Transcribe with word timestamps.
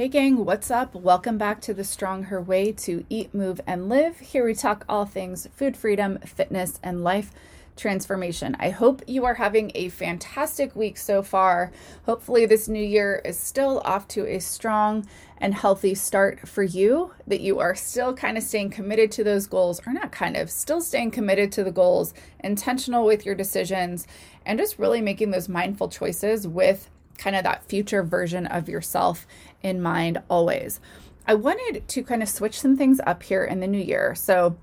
Hey, 0.00 0.08
gang, 0.08 0.46
what's 0.46 0.70
up? 0.70 0.94
Welcome 0.94 1.36
back 1.36 1.60
to 1.60 1.74
the 1.74 1.84
Strong 1.84 2.22
Her 2.22 2.40
Way 2.40 2.72
to 2.72 3.04
Eat, 3.10 3.34
Move, 3.34 3.60
and 3.66 3.90
Live. 3.90 4.18
Here 4.18 4.46
we 4.46 4.54
talk 4.54 4.86
all 4.88 5.04
things 5.04 5.46
food 5.54 5.76
freedom, 5.76 6.18
fitness, 6.20 6.80
and 6.82 7.04
life 7.04 7.32
transformation. 7.76 8.56
I 8.58 8.70
hope 8.70 9.02
you 9.06 9.26
are 9.26 9.34
having 9.34 9.70
a 9.74 9.90
fantastic 9.90 10.74
week 10.74 10.96
so 10.96 11.22
far. 11.22 11.70
Hopefully, 12.06 12.46
this 12.46 12.66
new 12.66 12.82
year 12.82 13.20
is 13.26 13.38
still 13.38 13.82
off 13.84 14.08
to 14.08 14.26
a 14.26 14.38
strong 14.38 15.06
and 15.36 15.52
healthy 15.52 15.94
start 15.94 16.48
for 16.48 16.62
you, 16.62 17.12
that 17.26 17.42
you 17.42 17.58
are 17.58 17.74
still 17.74 18.14
kind 18.14 18.38
of 18.38 18.42
staying 18.42 18.70
committed 18.70 19.12
to 19.12 19.22
those 19.22 19.46
goals, 19.46 19.82
or 19.86 19.92
not 19.92 20.12
kind 20.12 20.34
of, 20.34 20.50
still 20.50 20.80
staying 20.80 21.10
committed 21.10 21.52
to 21.52 21.62
the 21.62 21.70
goals, 21.70 22.14
intentional 22.42 23.04
with 23.04 23.26
your 23.26 23.34
decisions, 23.34 24.06
and 24.46 24.58
just 24.58 24.78
really 24.78 25.02
making 25.02 25.30
those 25.30 25.46
mindful 25.46 25.90
choices 25.90 26.48
with 26.48 26.88
kind 27.20 27.36
of 27.36 27.44
that 27.44 27.62
future 27.64 28.02
version 28.02 28.46
of 28.46 28.68
yourself 28.68 29.26
in 29.62 29.80
mind 29.80 30.20
always. 30.28 30.80
I 31.26 31.34
wanted 31.34 31.86
to 31.86 32.02
kind 32.02 32.22
of 32.22 32.28
switch 32.28 32.58
some 32.58 32.76
things 32.76 33.00
up 33.06 33.22
here 33.22 33.44
in 33.44 33.60
the 33.60 33.66
new 33.66 33.78
year. 33.78 34.14
So, 34.14 34.56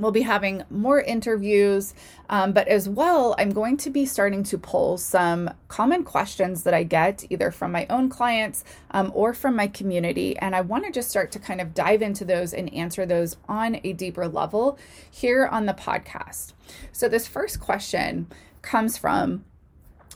we'll 0.00 0.10
be 0.10 0.22
having 0.22 0.64
more 0.70 1.00
interviews, 1.00 1.94
um, 2.30 2.52
but 2.52 2.66
as 2.68 2.88
well, 2.88 3.34
I'm 3.38 3.50
going 3.50 3.76
to 3.78 3.90
be 3.90 4.06
starting 4.06 4.42
to 4.44 4.58
pull 4.58 4.96
some 4.96 5.50
common 5.68 6.04
questions 6.04 6.62
that 6.62 6.74
I 6.74 6.84
get 6.84 7.24
either 7.30 7.50
from 7.50 7.70
my 7.70 7.86
own 7.90 8.08
clients 8.08 8.64
um, 8.92 9.12
or 9.14 9.34
from 9.34 9.54
my 9.54 9.66
community. 9.66 10.38
And 10.38 10.56
I 10.56 10.62
want 10.62 10.86
to 10.86 10.90
just 10.90 11.10
start 11.10 11.30
to 11.32 11.38
kind 11.38 11.60
of 11.60 11.74
dive 11.74 12.02
into 12.02 12.24
those 12.24 12.54
and 12.54 12.72
answer 12.72 13.04
those 13.04 13.36
on 13.46 13.78
a 13.84 13.92
deeper 13.92 14.26
level 14.26 14.78
here 15.10 15.46
on 15.46 15.66
the 15.66 15.74
podcast. 15.74 16.54
So, 16.92 17.08
this 17.08 17.28
first 17.28 17.60
question 17.60 18.28
comes 18.62 18.96
from 18.96 19.44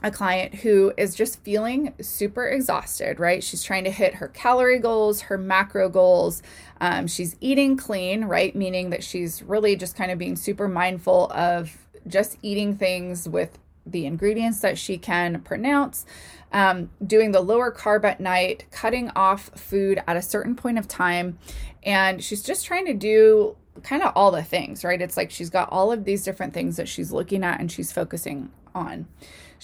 a 0.04 0.10
client 0.10 0.54
who 0.56 0.92
is 0.98 1.14
just 1.14 1.40
feeling 1.40 1.94
super 1.98 2.46
exhausted, 2.46 3.18
right? 3.18 3.42
She's 3.42 3.62
trying 3.62 3.84
to 3.84 3.90
hit 3.90 4.16
her 4.16 4.28
calorie 4.28 4.78
goals, 4.78 5.22
her 5.22 5.38
macro 5.38 5.88
goals. 5.88 6.42
Um, 6.78 7.06
she's 7.06 7.36
eating 7.40 7.78
clean, 7.78 8.26
right? 8.26 8.54
Meaning 8.54 8.90
that 8.90 9.02
she's 9.02 9.42
really 9.42 9.76
just 9.76 9.96
kind 9.96 10.10
of 10.10 10.18
being 10.18 10.36
super 10.36 10.68
mindful 10.68 11.32
of 11.32 11.78
just 12.06 12.36
eating 12.42 12.76
things 12.76 13.26
with 13.26 13.58
the 13.86 14.04
ingredients 14.04 14.60
that 14.60 14.76
she 14.76 14.98
can 14.98 15.40
pronounce, 15.40 16.04
um, 16.52 16.90
doing 17.04 17.32
the 17.32 17.40
lower 17.40 17.72
carb 17.72 18.04
at 18.04 18.20
night, 18.20 18.66
cutting 18.70 19.10
off 19.16 19.58
food 19.58 20.02
at 20.06 20.18
a 20.18 20.22
certain 20.22 20.54
point 20.54 20.78
of 20.78 20.86
time. 20.86 21.38
And 21.82 22.22
she's 22.22 22.42
just 22.42 22.66
trying 22.66 22.84
to 22.86 22.94
do 22.94 23.56
kind 23.82 24.02
of 24.02 24.12
all 24.14 24.30
the 24.30 24.42
things, 24.42 24.84
right? 24.84 25.00
It's 25.00 25.16
like 25.16 25.30
she's 25.30 25.48
got 25.48 25.70
all 25.72 25.90
of 25.90 26.04
these 26.04 26.24
different 26.24 26.52
things 26.52 26.76
that 26.76 26.88
she's 26.88 27.10
looking 27.10 27.42
at 27.42 27.58
and 27.58 27.72
she's 27.72 27.90
focusing 27.90 28.50
on. 28.74 29.06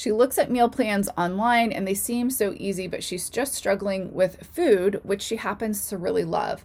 She 0.01 0.12
looks 0.12 0.39
at 0.39 0.51
meal 0.51 0.70
plans 0.70 1.11
online 1.19 1.73
and 1.73 1.87
they 1.87 1.93
seem 1.93 2.31
so 2.31 2.55
easy, 2.56 2.87
but 2.87 3.05
she's 3.05 3.29
just 3.29 3.53
struggling 3.53 4.15
with 4.15 4.47
food, 4.47 4.98
which 5.03 5.20
she 5.20 5.37
happens 5.37 5.89
to 5.89 5.98
really 5.98 6.25
love. 6.25 6.65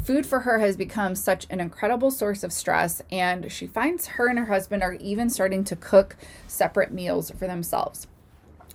Food 0.00 0.24
for 0.24 0.38
her 0.42 0.60
has 0.60 0.76
become 0.76 1.16
such 1.16 1.48
an 1.50 1.58
incredible 1.58 2.12
source 2.12 2.44
of 2.44 2.52
stress, 2.52 3.02
and 3.10 3.50
she 3.50 3.66
finds 3.66 4.06
her 4.06 4.28
and 4.28 4.38
her 4.38 4.44
husband 4.44 4.84
are 4.84 4.92
even 5.00 5.28
starting 5.28 5.64
to 5.64 5.74
cook 5.74 6.14
separate 6.46 6.92
meals 6.92 7.32
for 7.32 7.48
themselves. 7.48 8.06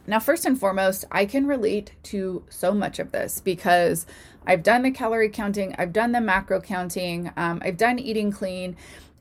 Now, 0.05 0.19
first 0.19 0.45
and 0.45 0.59
foremost, 0.59 1.05
I 1.09 1.25
can 1.25 1.47
relate 1.47 1.93
to 2.03 2.43
so 2.49 2.73
much 2.73 2.99
of 2.99 3.13
this 3.13 3.39
because 3.39 4.05
I've 4.45 4.61
done 4.61 4.81
the 4.81 4.91
calorie 4.91 5.29
counting, 5.29 5.73
I've 5.77 5.93
done 5.93 6.11
the 6.11 6.19
macro 6.19 6.59
counting, 6.59 7.31
um, 7.37 7.61
I've 7.63 7.77
done 7.77 7.97
eating 7.97 8.33
clean. 8.33 8.75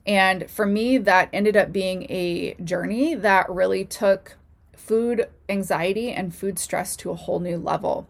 And 0.04 0.50
for 0.50 0.66
me, 0.66 0.98
that 0.98 1.28
ended 1.32 1.56
up 1.56 1.70
being 1.70 2.10
a 2.10 2.54
journey 2.64 3.14
that 3.14 3.48
really 3.48 3.84
took 3.84 4.36
food 4.80 5.28
anxiety 5.48 6.10
and 6.10 6.34
food 6.34 6.58
stress 6.58 6.96
to 6.96 7.10
a 7.10 7.14
whole 7.14 7.40
new 7.40 7.56
level 7.56 8.08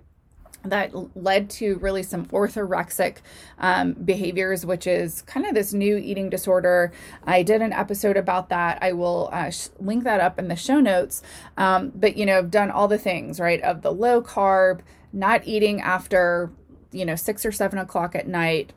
that 0.62 0.92
led 1.16 1.48
to 1.48 1.76
really 1.76 2.02
some 2.02 2.26
orthorexic 2.26 3.16
um, 3.58 3.92
behaviors, 3.92 4.66
which 4.66 4.86
is 4.86 5.22
kind 5.22 5.46
of 5.46 5.54
this 5.54 5.72
new 5.72 5.96
eating 5.96 6.28
disorder. 6.28 6.92
I 7.24 7.42
did 7.42 7.62
an 7.62 7.72
episode 7.72 8.16
about 8.16 8.50
that. 8.50 8.78
I 8.82 8.92
will 8.92 9.30
uh, 9.32 9.50
sh- 9.50 9.68
link 9.78 10.04
that 10.04 10.20
up 10.20 10.38
in 10.38 10.48
the 10.48 10.56
show 10.56 10.78
notes. 10.78 11.22
Um, 11.56 11.92
but, 11.94 12.16
you 12.16 12.26
know, 12.26 12.38
I've 12.38 12.50
done 12.50 12.70
all 12.70 12.88
the 12.88 12.98
things, 12.98 13.40
right? 13.40 13.60
Of 13.62 13.80
the 13.80 13.92
low 13.92 14.20
carb, 14.20 14.80
not 15.12 15.46
eating 15.46 15.80
after, 15.80 16.50
you 16.92 17.06
know, 17.06 17.16
six 17.16 17.46
or 17.46 17.52
seven 17.52 17.78
o'clock 17.78 18.14
at 18.14 18.28
night, 18.28 18.74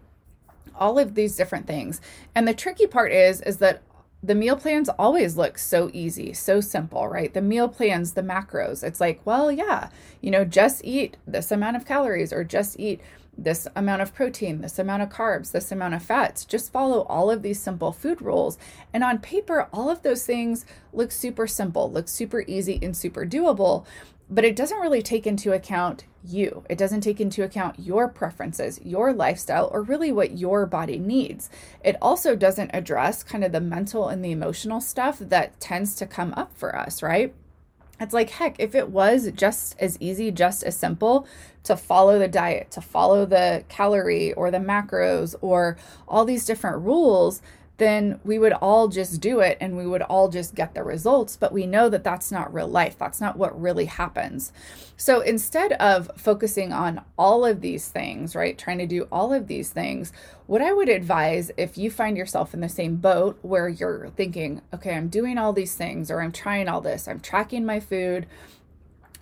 all 0.75 0.97
of 0.97 1.15
these 1.15 1.35
different 1.35 1.67
things. 1.67 1.99
And 2.33 2.47
the 2.47 2.53
tricky 2.53 2.87
part 2.87 3.11
is, 3.11 3.41
is 3.41 3.57
that 3.57 3.81
the 4.23 4.35
meal 4.35 4.55
plans 4.55 4.89
always 4.97 5.35
look 5.35 5.57
so 5.57 5.89
easy, 5.93 6.31
so 6.33 6.61
simple, 6.61 7.07
right? 7.07 7.33
The 7.33 7.41
meal 7.41 7.67
plans, 7.67 8.13
the 8.13 8.21
macros. 8.21 8.81
It's 8.83 9.01
like, 9.01 9.19
well, 9.25 9.51
yeah, 9.51 9.89
you 10.21 10.31
know, 10.31 10.45
just 10.45 10.83
eat 10.85 11.17
this 11.27 11.51
amount 11.51 11.75
of 11.75 11.85
calories 11.85 12.31
or 12.31 12.45
just 12.45 12.79
eat 12.79 13.01
this 13.37 13.67
amount 13.75 14.01
of 14.01 14.13
protein, 14.13 14.61
this 14.61 14.79
amount 14.79 15.03
of 15.03 15.09
carbs, 15.09 15.51
this 15.51 15.71
amount 15.71 15.95
of 15.95 16.03
fats. 16.03 16.45
Just 16.45 16.71
follow 16.71 17.01
all 17.01 17.29
of 17.29 17.41
these 17.41 17.59
simple 17.59 17.91
food 17.91 18.21
rules. 18.21 18.57
And 18.93 19.03
on 19.03 19.17
paper, 19.17 19.67
all 19.73 19.89
of 19.89 20.03
those 20.03 20.25
things 20.25 20.65
look 20.93 21.11
super 21.11 21.47
simple, 21.47 21.91
look 21.91 22.07
super 22.07 22.45
easy 22.47 22.79
and 22.81 22.95
super 22.95 23.25
doable 23.25 23.85
but 24.29 24.45
it 24.45 24.55
doesn't 24.55 24.79
really 24.79 25.01
take 25.01 25.27
into 25.27 25.53
account 25.53 26.05
you. 26.25 26.63
It 26.69 26.77
doesn't 26.77 27.01
take 27.01 27.19
into 27.19 27.43
account 27.43 27.79
your 27.79 28.07
preferences, 28.07 28.79
your 28.83 29.13
lifestyle, 29.13 29.69
or 29.71 29.81
really 29.81 30.11
what 30.11 30.37
your 30.37 30.65
body 30.65 30.97
needs. 30.97 31.49
It 31.83 31.97
also 32.01 32.35
doesn't 32.35 32.71
address 32.73 33.23
kind 33.23 33.43
of 33.43 33.51
the 33.51 33.61
mental 33.61 34.07
and 34.07 34.23
the 34.23 34.31
emotional 34.31 34.81
stuff 34.81 35.19
that 35.19 35.59
tends 35.59 35.95
to 35.95 36.05
come 36.05 36.33
up 36.35 36.55
for 36.55 36.75
us, 36.75 37.03
right? 37.03 37.33
It's 37.99 38.13
like, 38.13 38.31
heck, 38.31 38.59
if 38.59 38.75
it 38.75 38.89
was 38.89 39.31
just 39.33 39.75
as 39.79 39.97
easy, 39.99 40.31
just 40.31 40.63
as 40.63 40.75
simple 40.75 41.27
to 41.63 41.77
follow 41.77 42.19
the 42.19 42.27
diet, 42.27 42.71
to 42.71 42.81
follow 42.81 43.25
the 43.25 43.63
calorie 43.69 44.33
or 44.33 44.51
the 44.51 44.57
macros 44.57 45.35
or 45.41 45.77
all 46.07 46.25
these 46.25 46.45
different 46.45 46.83
rules, 46.83 47.41
then 47.77 48.19
we 48.23 48.37
would 48.37 48.53
all 48.53 48.87
just 48.87 49.19
do 49.19 49.39
it 49.39 49.57
and 49.59 49.75
we 49.75 49.87
would 49.87 50.03
all 50.03 50.29
just 50.29 50.53
get 50.53 50.73
the 50.73 50.83
results. 50.83 51.35
But 51.35 51.51
we 51.51 51.65
know 51.65 51.89
that 51.89 52.03
that's 52.03 52.31
not 52.31 52.53
real 52.53 52.67
life. 52.67 52.97
That's 52.97 53.19
not 53.19 53.35
what 53.35 53.59
really 53.59 53.85
happens. 53.85 54.53
So 54.95 55.21
instead 55.21 55.73
of 55.73 56.11
focusing 56.15 56.71
on 56.71 57.01
all 57.17 57.45
of 57.45 57.61
these 57.61 57.87
things, 57.87 58.35
right, 58.35 58.57
trying 58.57 58.77
to 58.77 58.85
do 58.85 59.07
all 59.11 59.33
of 59.33 59.47
these 59.47 59.71
things, 59.71 60.13
what 60.45 60.61
I 60.61 60.71
would 60.71 60.89
advise 60.89 61.51
if 61.57 61.77
you 61.77 61.89
find 61.89 62.15
yourself 62.15 62.53
in 62.53 62.59
the 62.59 62.69
same 62.69 62.97
boat 62.97 63.39
where 63.41 63.67
you're 63.67 64.09
thinking, 64.09 64.61
okay, 64.73 64.95
I'm 64.95 65.07
doing 65.07 65.37
all 65.37 65.51
these 65.51 65.73
things 65.73 66.11
or 66.11 66.21
I'm 66.21 66.31
trying 66.31 66.69
all 66.69 66.81
this, 66.81 67.07
I'm 67.07 67.19
tracking 67.19 67.65
my 67.65 67.79
food. 67.79 68.27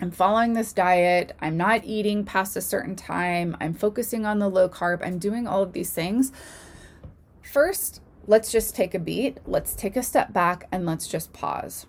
I'm 0.00 0.10
following 0.10 0.54
this 0.54 0.72
diet. 0.72 1.36
I'm 1.40 1.56
not 1.56 1.84
eating 1.84 2.24
past 2.24 2.56
a 2.56 2.60
certain 2.60 2.96
time. 2.96 3.56
I'm 3.60 3.72
focusing 3.72 4.26
on 4.26 4.40
the 4.40 4.48
low 4.48 4.68
carb. 4.68 5.00
I'm 5.00 5.20
doing 5.20 5.46
all 5.46 5.62
of 5.62 5.74
these 5.74 5.92
things. 5.92 6.32
First, 7.40 8.00
let's 8.26 8.52
just 8.52 8.74
take 8.74 8.94
a 8.94 8.98
beat, 8.98 9.38
let's 9.46 9.74
take 9.74 9.96
a 9.96 10.02
step 10.02 10.32
back, 10.32 10.66
and 10.70 10.86
let's 10.86 11.08
just 11.08 11.32
pause. 11.32 11.86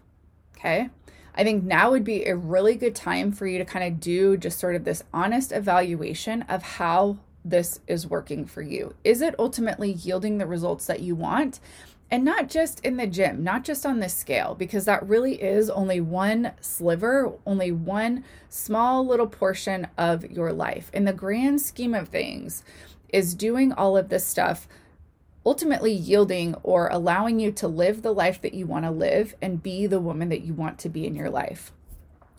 Okay. 0.58 0.90
I 1.36 1.44
think 1.44 1.64
now 1.64 1.92
would 1.92 2.04
be 2.04 2.26
a 2.26 2.36
really 2.36 2.76
good 2.76 2.96
time 2.96 3.32
for 3.32 3.48
you 3.48 3.58
to 3.58 3.66
kind 3.66 3.86
of 3.86 4.00
do 4.00 4.38
just 4.38 4.60
sort 4.60 4.76
of 4.76 4.84
this 4.84 5.04
honest 5.14 5.52
evaluation 5.52 6.44
of 6.44 6.62
how 6.64 7.18
this 7.44 7.80
is 7.88 8.08
working 8.08 8.46
for 8.46 8.62
you. 8.62 8.94
Is 9.04 9.22
it 9.22 9.36
ultimately 9.40 9.92
yielding 9.92 10.38
the 10.38 10.46
results 10.46 10.86
that 10.86 11.02
you 11.02 11.16
want? 11.16 11.60
And 12.12 12.24
not 12.24 12.48
just 12.48 12.80
in 12.82 12.98
the 12.98 13.08
gym, 13.08 13.44
not 13.44 13.64
just 13.64 13.86
on 13.86 14.00
this 14.00 14.14
scale, 14.14 14.54
because 14.54 14.86
that 14.86 15.08
really 15.08 15.42
is 15.42 15.70
only 15.72 16.00
one 16.00 16.52
sliver, 16.62 17.34
only 17.48 17.72
one 17.72 18.24
small 18.50 19.06
little 19.06 19.26
portion 19.26 19.88
of 19.98 20.30
your 20.30 20.54
life. 20.54 20.92
In 20.94 21.06
the 21.06 21.14
grand 21.14 21.62
scheme 21.62 21.96
of 21.96 22.10
things, 22.10 22.64
is 23.14 23.36
doing 23.36 23.72
all 23.72 23.96
of 23.96 24.10
this 24.10 24.26
stuff 24.26 24.68
ultimately 25.46 25.92
yielding 25.92 26.56
or 26.64 26.88
allowing 26.88 27.40
you 27.40 27.52
to 27.52 27.68
live 27.68 28.02
the 28.02 28.14
life 28.14 28.42
that 28.42 28.54
you 28.54 28.66
want 28.66 28.86
to 28.86 28.92
live 28.92 29.36
and 29.42 29.64
be 29.64 29.86
the 29.88 30.00
woman 30.00 30.30
that 30.30 30.42
you 30.42 30.54
want 30.54 30.80
to 30.80 30.90
be 30.90 31.06
in 31.06 31.16
your 31.16 31.30
life. 31.30 31.72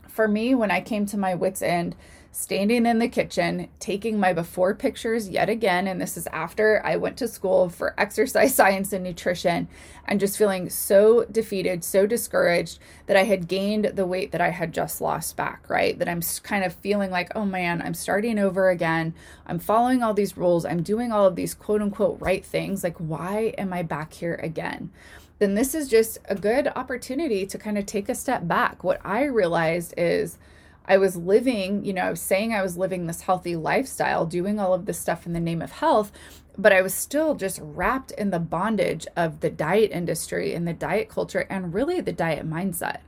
For 0.09 0.29
me, 0.29 0.55
when 0.55 0.71
I 0.71 0.81
came 0.81 1.07
to 1.07 1.19
my 1.19 1.35
wits' 1.35 1.63
end, 1.63 1.97
standing 2.35 2.85
in 2.85 2.99
the 2.99 3.07
kitchen, 3.07 3.69
taking 3.79 4.19
my 4.19 4.33
before 4.33 4.75
pictures 4.75 5.29
yet 5.29 5.49
again. 5.49 5.87
And 5.87 6.01
this 6.01 6.17
is 6.17 6.27
after 6.27 6.83
I 6.85 6.97
went 6.97 7.17
to 7.19 7.29
school 7.29 7.69
for 7.69 7.95
exercise 7.97 8.53
science 8.57 8.93
and 8.93 9.05
nutrition, 9.05 9.69
and 10.07 10.19
just 10.19 10.37
feeling 10.37 10.69
so 10.69 11.25
defeated, 11.27 11.85
so 11.85 12.07
discouraged 12.07 12.81
that 13.07 13.17
I 13.17 13.23
had 13.23 13.47
gained 13.47 13.93
the 13.95 14.05
weight 14.05 14.33
that 14.33 14.41
I 14.41 14.51
had 14.51 14.75
just 14.75 15.01
lost 15.01 15.37
back, 15.37 15.71
right? 15.71 15.97
That 15.97 16.09
I'm 16.09 16.23
kind 16.43 16.65
of 16.65 16.75
feeling 16.75 17.13
like, 17.13 17.31
oh 17.37 17.45
man, 17.45 17.81
I'm 17.81 17.95
starting 17.95 18.41
over 18.41 18.69
again. 18.69 19.15
I'm 19.47 19.61
following 19.61 20.03
all 20.03 20.13
these 20.13 20.37
rules. 20.37 20.65
I'm 20.65 20.83
doing 20.83 21.13
all 21.13 21.27
of 21.27 21.37
these 21.37 21.55
quote 21.55 21.83
unquote 21.83 22.21
right 22.21 22.45
things. 22.45 22.83
Like, 22.83 22.97
why 22.99 23.55
am 23.57 23.73
I 23.73 23.85
back 23.85 24.13
here 24.13 24.41
again? 24.43 24.91
Then 25.39 25.55
this 25.55 25.73
is 25.73 25.89
just 25.89 26.19
a 26.29 26.35
good 26.35 26.67
opportunity 26.75 27.47
to 27.47 27.59
kind 27.59 27.79
of 27.79 27.87
take 27.87 28.09
a 28.09 28.15
step 28.15 28.49
back. 28.49 28.83
What 28.83 29.01
I 29.05 29.25
realized 29.25 29.95
is, 29.97 30.37
I 30.87 30.99
was 30.99 31.17
living, 31.17 31.85
you 31.85 31.93
know, 31.93 32.03
I 32.03 32.11
was 32.11 32.21
saying 32.21 32.53
I 32.53 32.63
was 32.63 32.77
living 32.77 33.07
this 33.07 33.23
healthy 33.23 33.57
lifestyle, 33.57 34.27
doing 34.27 34.61
all 34.61 34.75
of 34.75 34.87
this 34.87 34.99
stuff 34.99 35.27
in 35.27 35.33
the 35.33 35.41
name 35.41 35.63
of 35.63 35.73
health, 35.73 36.13
but 36.59 36.73
I 36.73 36.83
was 36.83 36.95
still 36.95 37.35
just 37.35 37.59
wrapped 37.63 38.11
in 38.13 38.31
the 38.31 38.39
bondage 38.39 39.07
of 39.17 39.41
the 39.41 39.51
diet 39.51 39.91
industry 39.93 40.55
and 40.55 40.69
the 40.69 40.75
diet 40.75 41.09
culture 41.09 41.47
and 41.49 41.73
really 41.73 42.01
the 42.01 42.13
diet 42.13 42.49
mindset. 42.49 43.01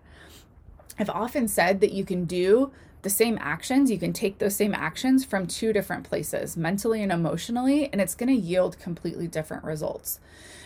I've 0.98 1.10
often 1.10 1.48
said 1.48 1.80
that 1.80 1.92
you 1.92 2.04
can 2.04 2.24
do 2.24 2.72
the 3.02 3.10
same 3.10 3.38
actions, 3.40 3.90
you 3.90 3.98
can 3.98 4.12
take 4.12 4.38
those 4.38 4.56
same 4.56 4.74
actions 4.74 5.24
from 5.24 5.46
two 5.46 5.72
different 5.72 6.04
places, 6.04 6.56
mentally 6.56 7.02
and 7.02 7.12
emotionally, 7.12 7.88
and 7.92 8.00
it's 8.00 8.16
going 8.16 8.34
to 8.34 8.34
yield 8.34 8.80
completely 8.80 9.28
different 9.28 9.62
results. 9.62 10.18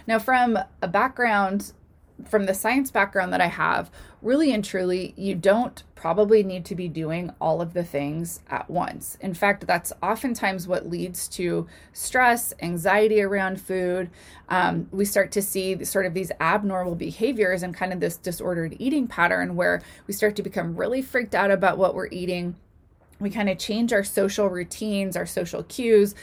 Now, 0.06 0.18
from 0.18 0.58
a 0.80 0.88
background 0.88 1.72
from 2.28 2.46
the 2.46 2.54
science 2.54 2.90
background 2.90 3.32
that 3.32 3.40
I 3.40 3.46
have, 3.46 3.90
really 4.22 4.52
and 4.52 4.64
truly, 4.64 5.14
you 5.16 5.34
don't 5.34 5.82
probably 5.94 6.42
need 6.42 6.64
to 6.64 6.74
be 6.74 6.88
doing 6.88 7.30
all 7.40 7.60
of 7.60 7.74
the 7.74 7.84
things 7.84 8.40
at 8.48 8.70
once. 8.70 9.18
In 9.20 9.34
fact, 9.34 9.66
that's 9.66 9.92
oftentimes 10.02 10.66
what 10.66 10.88
leads 10.88 11.28
to 11.28 11.66
stress, 11.92 12.54
anxiety 12.62 13.20
around 13.20 13.60
food. 13.60 14.10
Um, 14.48 14.88
we 14.90 15.04
start 15.04 15.30
to 15.32 15.42
see 15.42 15.84
sort 15.84 16.06
of 16.06 16.14
these 16.14 16.32
abnormal 16.40 16.94
behaviors 16.94 17.62
and 17.62 17.74
kind 17.74 17.92
of 17.92 18.00
this 18.00 18.16
disordered 18.16 18.76
eating 18.78 19.06
pattern 19.06 19.56
where 19.56 19.82
we 20.06 20.14
start 20.14 20.36
to 20.36 20.42
become 20.42 20.74
really 20.74 21.02
freaked 21.02 21.34
out 21.34 21.50
about 21.50 21.76
what 21.76 21.94
we're 21.94 22.08
eating. 22.10 22.56
We 23.18 23.28
kind 23.28 23.50
of 23.50 23.58
change 23.58 23.92
our 23.92 24.04
social 24.04 24.48
routines, 24.48 25.16
our 25.16 25.26
social 25.26 25.62
cues 25.64 26.14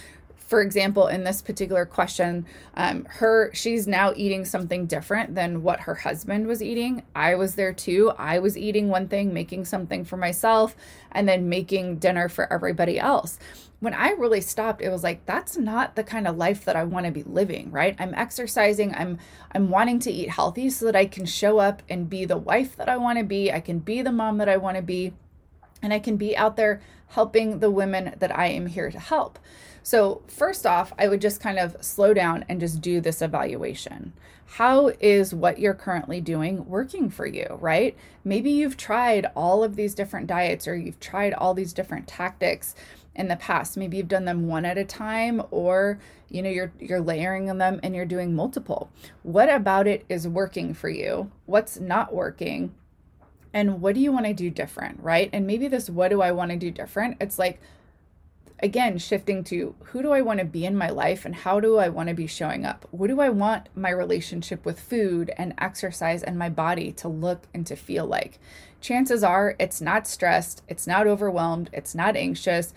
for 0.48 0.62
example, 0.62 1.08
in 1.08 1.26
this 1.26 1.42
particular 1.42 1.86
question, 1.86 2.46
um, 2.76 3.06
her 3.10 3.52
she's 3.54 3.86
now 3.86 4.14
eating 4.16 4.46
something 4.46 4.86
different 4.86 5.36
than 5.36 5.62
what 5.62 5.82
her 5.82 5.94
husband 5.94 6.48
was 6.48 6.64
eating. 6.64 7.04
I 7.14 7.36
was 7.36 7.56
there 7.56 7.74
too. 7.74 8.14
I 8.18 8.40
was 8.40 8.58
eating 8.58 8.88
one 8.88 9.10
thing, 9.10 9.34
making 9.34 9.66
something 9.66 10.06
for 10.06 10.16
myself, 10.16 10.76
and 11.12 11.28
then 11.28 11.50
making 11.50 11.98
dinner 11.98 12.30
for 12.30 12.52
everybody 12.52 12.98
else. 12.98 13.38
When 13.82 13.94
I 13.94 14.12
really 14.12 14.40
stopped, 14.40 14.82
it 14.82 14.90
was 14.90 15.04
like 15.04 15.26
that's 15.26 15.58
not 15.58 15.98
the 15.98 16.04
kind 16.04 16.26
of 16.26 16.38
life 16.38 16.64
that 16.64 16.78
I 16.78 16.86
want 16.86 17.06
to 17.06 17.12
be 17.12 17.24
living, 17.24 17.70
right? 17.70 17.98
I'm 18.00 18.14
exercising, 18.14 18.96
I'm 18.96 19.20
I'm 19.52 19.70
wanting 19.70 20.00
to 20.00 20.12
eat 20.12 20.30
healthy 20.30 20.70
so 20.70 20.86
that 20.86 20.96
I 20.96 21.08
can 21.08 21.26
show 21.26 21.60
up 21.60 21.84
and 21.90 22.10
be 22.10 22.24
the 22.24 22.38
wife 22.38 22.78
that 22.78 22.88
I 22.88 22.96
want 22.96 23.20
to 23.20 23.26
be. 23.26 23.52
I 23.52 23.60
can 23.60 23.80
be 23.80 24.02
the 24.02 24.14
mom 24.14 24.38
that 24.38 24.48
I 24.48 24.56
want 24.56 24.78
to 24.78 24.82
be, 24.82 25.12
and 25.82 25.92
I 25.92 26.00
can 26.00 26.16
be 26.16 26.38
out 26.38 26.56
there 26.56 26.82
helping 27.08 27.60
the 27.60 27.70
women 27.70 28.16
that 28.20 28.36
I 28.38 28.48
am 28.48 28.68
here 28.68 28.90
to 28.90 29.00
help. 29.00 29.40
So, 29.88 30.22
first 30.28 30.66
off, 30.66 30.92
I 31.00 31.08
would 31.08 31.22
just 31.22 31.40
kind 31.40 31.58
of 31.58 31.78
slow 31.80 32.14
down 32.14 32.44
and 32.50 32.60
just 32.60 32.82
do 32.82 33.00
this 33.00 33.22
evaluation. 33.22 34.12
How 34.46 34.92
is 35.00 35.34
what 35.34 35.60
you're 35.60 35.74
currently 35.74 36.20
doing 36.20 36.68
working 36.68 37.10
for 37.10 37.26
you, 37.26 37.58
right? 37.62 37.96
Maybe 38.26 38.52
you've 38.52 38.76
tried 38.76 39.28
all 39.34 39.64
of 39.64 39.78
these 39.78 39.96
different 39.96 40.28
diets 40.28 40.68
or 40.68 40.76
you've 40.76 41.00
tried 41.00 41.34
all 41.34 41.54
these 41.54 41.72
different 41.72 42.06
tactics 42.06 42.76
in 43.16 43.30
the 43.30 43.38
past. 43.38 43.78
Maybe 43.78 43.96
you've 43.96 44.10
done 44.10 44.26
them 44.26 44.50
one 44.50 44.66
at 44.66 44.78
a 44.78 44.84
time 44.84 45.42
or 45.52 46.00
you 46.28 46.42
know 46.42 46.50
you're 46.50 46.74
you're 46.82 47.00
layering 47.00 47.46
them 47.46 47.80
and 47.82 47.96
you're 47.96 48.04
doing 48.04 48.36
multiple. 48.36 48.90
What 49.24 49.48
about 49.48 49.88
it 49.88 50.04
is 50.10 50.28
working 50.28 50.74
for 50.74 50.90
you? 50.90 51.32
What's 51.46 51.80
not 51.80 52.14
working? 52.14 52.76
And 53.54 53.82
what 53.82 53.96
do 53.96 54.02
you 54.02 54.12
want 54.12 54.26
to 54.26 54.34
do 54.34 54.50
different, 54.50 55.02
right? 55.02 55.30
And 55.32 55.48
maybe 55.48 55.70
this 55.70 55.90
what 55.90 56.10
do 56.10 56.22
I 56.22 56.34
want 56.34 56.52
to 56.52 56.58
do 56.58 56.72
different? 56.72 57.16
It's 57.22 57.40
like 57.40 57.62
again 58.60 58.98
shifting 58.98 59.44
to 59.44 59.76
who 59.86 60.02
do 60.02 60.12
I 60.12 60.22
want 60.22 60.40
to 60.40 60.46
be 60.46 60.66
in 60.66 60.76
my 60.76 60.90
life 60.90 61.26
and 61.26 61.36
how 61.36 61.60
do 61.60 61.78
I 61.78 61.90
want 61.90 62.10
to 62.10 62.16
be 62.16 62.28
showing 62.28 62.66
up? 62.66 62.88
What 62.92 63.08
do 63.08 63.22
I 63.22 63.30
want 63.30 63.70
my 63.76 63.90
relationship 63.90 64.66
with 64.66 64.80
food 64.80 65.32
and 65.38 65.54
exercise 65.58 66.24
and 66.24 66.38
my 66.38 66.50
body 66.50 66.92
to 66.94 67.08
look 67.08 67.44
and 67.54 67.68
to 67.68 67.76
feel 67.76 68.06
like? 68.06 68.40
Chances 68.82 69.24
are 69.24 69.56
it's 69.60 69.82
not 69.82 70.08
stressed, 70.08 70.64
it's 70.68 70.88
not 70.88 71.08
overwhelmed, 71.08 71.70
it's 71.72 71.94
not 71.94 72.16
anxious. 72.16 72.74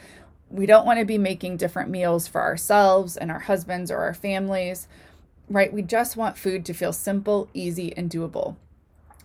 We 0.51 0.67
don't 0.67 0.87
want 0.87 0.99
to 0.99 1.05
be 1.05 1.19
making 1.19 1.57
different 1.57 1.91
meals 1.91 2.27
for 2.27 2.43
ourselves 2.43 3.17
and 3.17 3.31
our 3.31 3.39
husbands 3.39 3.91
or 3.91 3.99
our 3.99 4.15
families, 4.15 4.89
right? 5.49 5.73
We 5.73 5.83
just 5.83 6.17
want 6.17 6.37
food 6.37 6.65
to 6.67 6.75
feel 6.75 6.93
simple, 6.93 7.49
easy, 7.55 7.97
and 7.97 8.11
doable. 8.11 8.57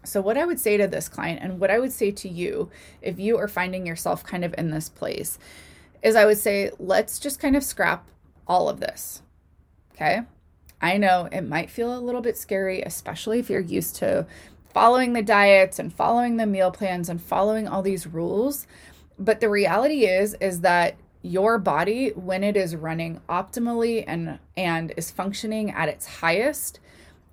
So, 0.04 0.22
what 0.22 0.38
I 0.38 0.46
would 0.46 0.60
say 0.60 0.78
to 0.78 0.88
this 0.88 1.10
client 1.10 1.40
and 1.42 1.60
what 1.60 1.72
I 1.72 1.80
would 1.80 1.92
say 1.92 2.12
to 2.12 2.30
you 2.30 2.70
if 3.02 3.20
you 3.20 3.38
are 3.40 3.48
finding 3.48 3.88
yourself 3.88 4.24
kind 4.24 4.46
of 4.46 4.54
in 4.56 4.70
this 4.70 4.88
place 4.88 5.40
is 6.06 6.16
I 6.16 6.26
would 6.26 6.38
say, 6.38 6.70
let's 6.78 7.18
just 7.18 7.40
kind 7.40 7.56
of 7.56 7.64
scrap 7.64 8.08
all 8.48 8.70
of 8.70 8.80
this. 8.80 9.24
Okay. 9.94 10.22
I 10.80 10.98
know 10.98 11.28
it 11.32 11.42
might 11.42 11.72
feel 11.72 11.98
a 11.98 12.00
little 12.00 12.22
bit 12.22 12.38
scary, 12.38 12.84
especially 12.84 13.40
if 13.40 13.50
you're 13.50 13.60
used 13.60 13.96
to 13.98 14.28
following 14.72 15.14
the 15.14 15.24
diets 15.24 15.80
and 15.80 15.92
following 15.92 16.38
the 16.38 16.46
meal 16.46 16.70
plans 16.70 17.10
and 17.10 17.20
following 17.20 17.68
all 17.68 17.82
these 17.82 18.06
rules. 18.06 18.68
But 19.18 19.40
the 19.40 19.50
reality 19.50 20.06
is, 20.06 20.36
is 20.40 20.62
that 20.62 20.96
your 21.24 21.58
body, 21.58 22.10
when 22.10 22.44
it 22.44 22.56
is 22.56 22.76
running 22.76 23.20
optimally 23.28 24.04
and 24.06 24.38
and 24.56 24.94
is 24.98 25.10
functioning 25.10 25.72
at 25.72 25.90
its 25.90 26.06
highest, 26.06 26.80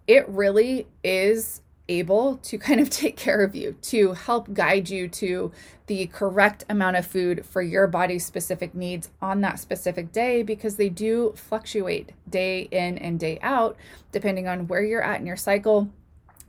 it 0.07 0.27
really 0.31 0.87
is 1.05 1.61
able 1.99 2.37
to 2.39 2.59
kind 2.59 2.81
of 2.81 2.91
take 2.91 3.17
care 3.17 3.43
of 3.43 3.55
you, 3.55 3.77
to 3.83 4.13
help 4.13 4.53
guide 4.53 4.89
you 4.89 5.09
to 5.09 5.53
the 5.87 6.07
correct 6.07 6.65
amount 6.69 6.97
of 6.97 7.07
food 7.07 7.45
for 7.45 7.63
your 7.63 7.87
body's 7.87 8.25
specific 8.25 8.75
needs 8.75 9.11
on 9.21 9.41
that 9.41 9.59
specific 9.59 10.13
day 10.13 10.43
because 10.43 10.77
they 10.77 10.89
do 10.89 11.33
fluctuate 11.37 12.13
day 12.29 12.63
in 12.71 12.99
and 12.99 13.19
day 13.19 13.39
out, 13.43 13.77
depending 14.11 14.49
on 14.49 14.67
where 14.69 14.83
you're 14.83 15.03
at 15.03 15.21
in 15.21 15.27
your 15.27 15.37
cycle, 15.37 15.91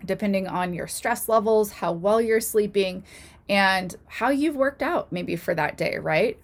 depending 0.05 0.47
on 0.47 0.73
your 0.73 0.87
stress 0.87 1.27
levels, 1.27 1.71
how 1.71 1.91
well 1.91 2.21
you're 2.21 2.41
sleeping, 2.41 3.03
and 3.49 3.95
how 4.07 4.29
you've 4.29 4.55
worked 4.55 4.81
out 4.81 5.11
maybe 5.11 5.35
for 5.35 5.53
that 5.53 5.77
day, 5.77 5.97
right? 5.97 6.37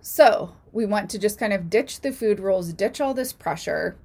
So, 0.00 0.54
we 0.72 0.86
want 0.86 1.10
to 1.10 1.18
just 1.18 1.38
kind 1.38 1.52
of 1.52 1.68
ditch 1.68 2.00
the 2.00 2.12
food 2.12 2.40
rules, 2.40 2.72
ditch 2.72 3.00
all 3.00 3.14
this 3.14 3.32
pressure, 3.32 3.96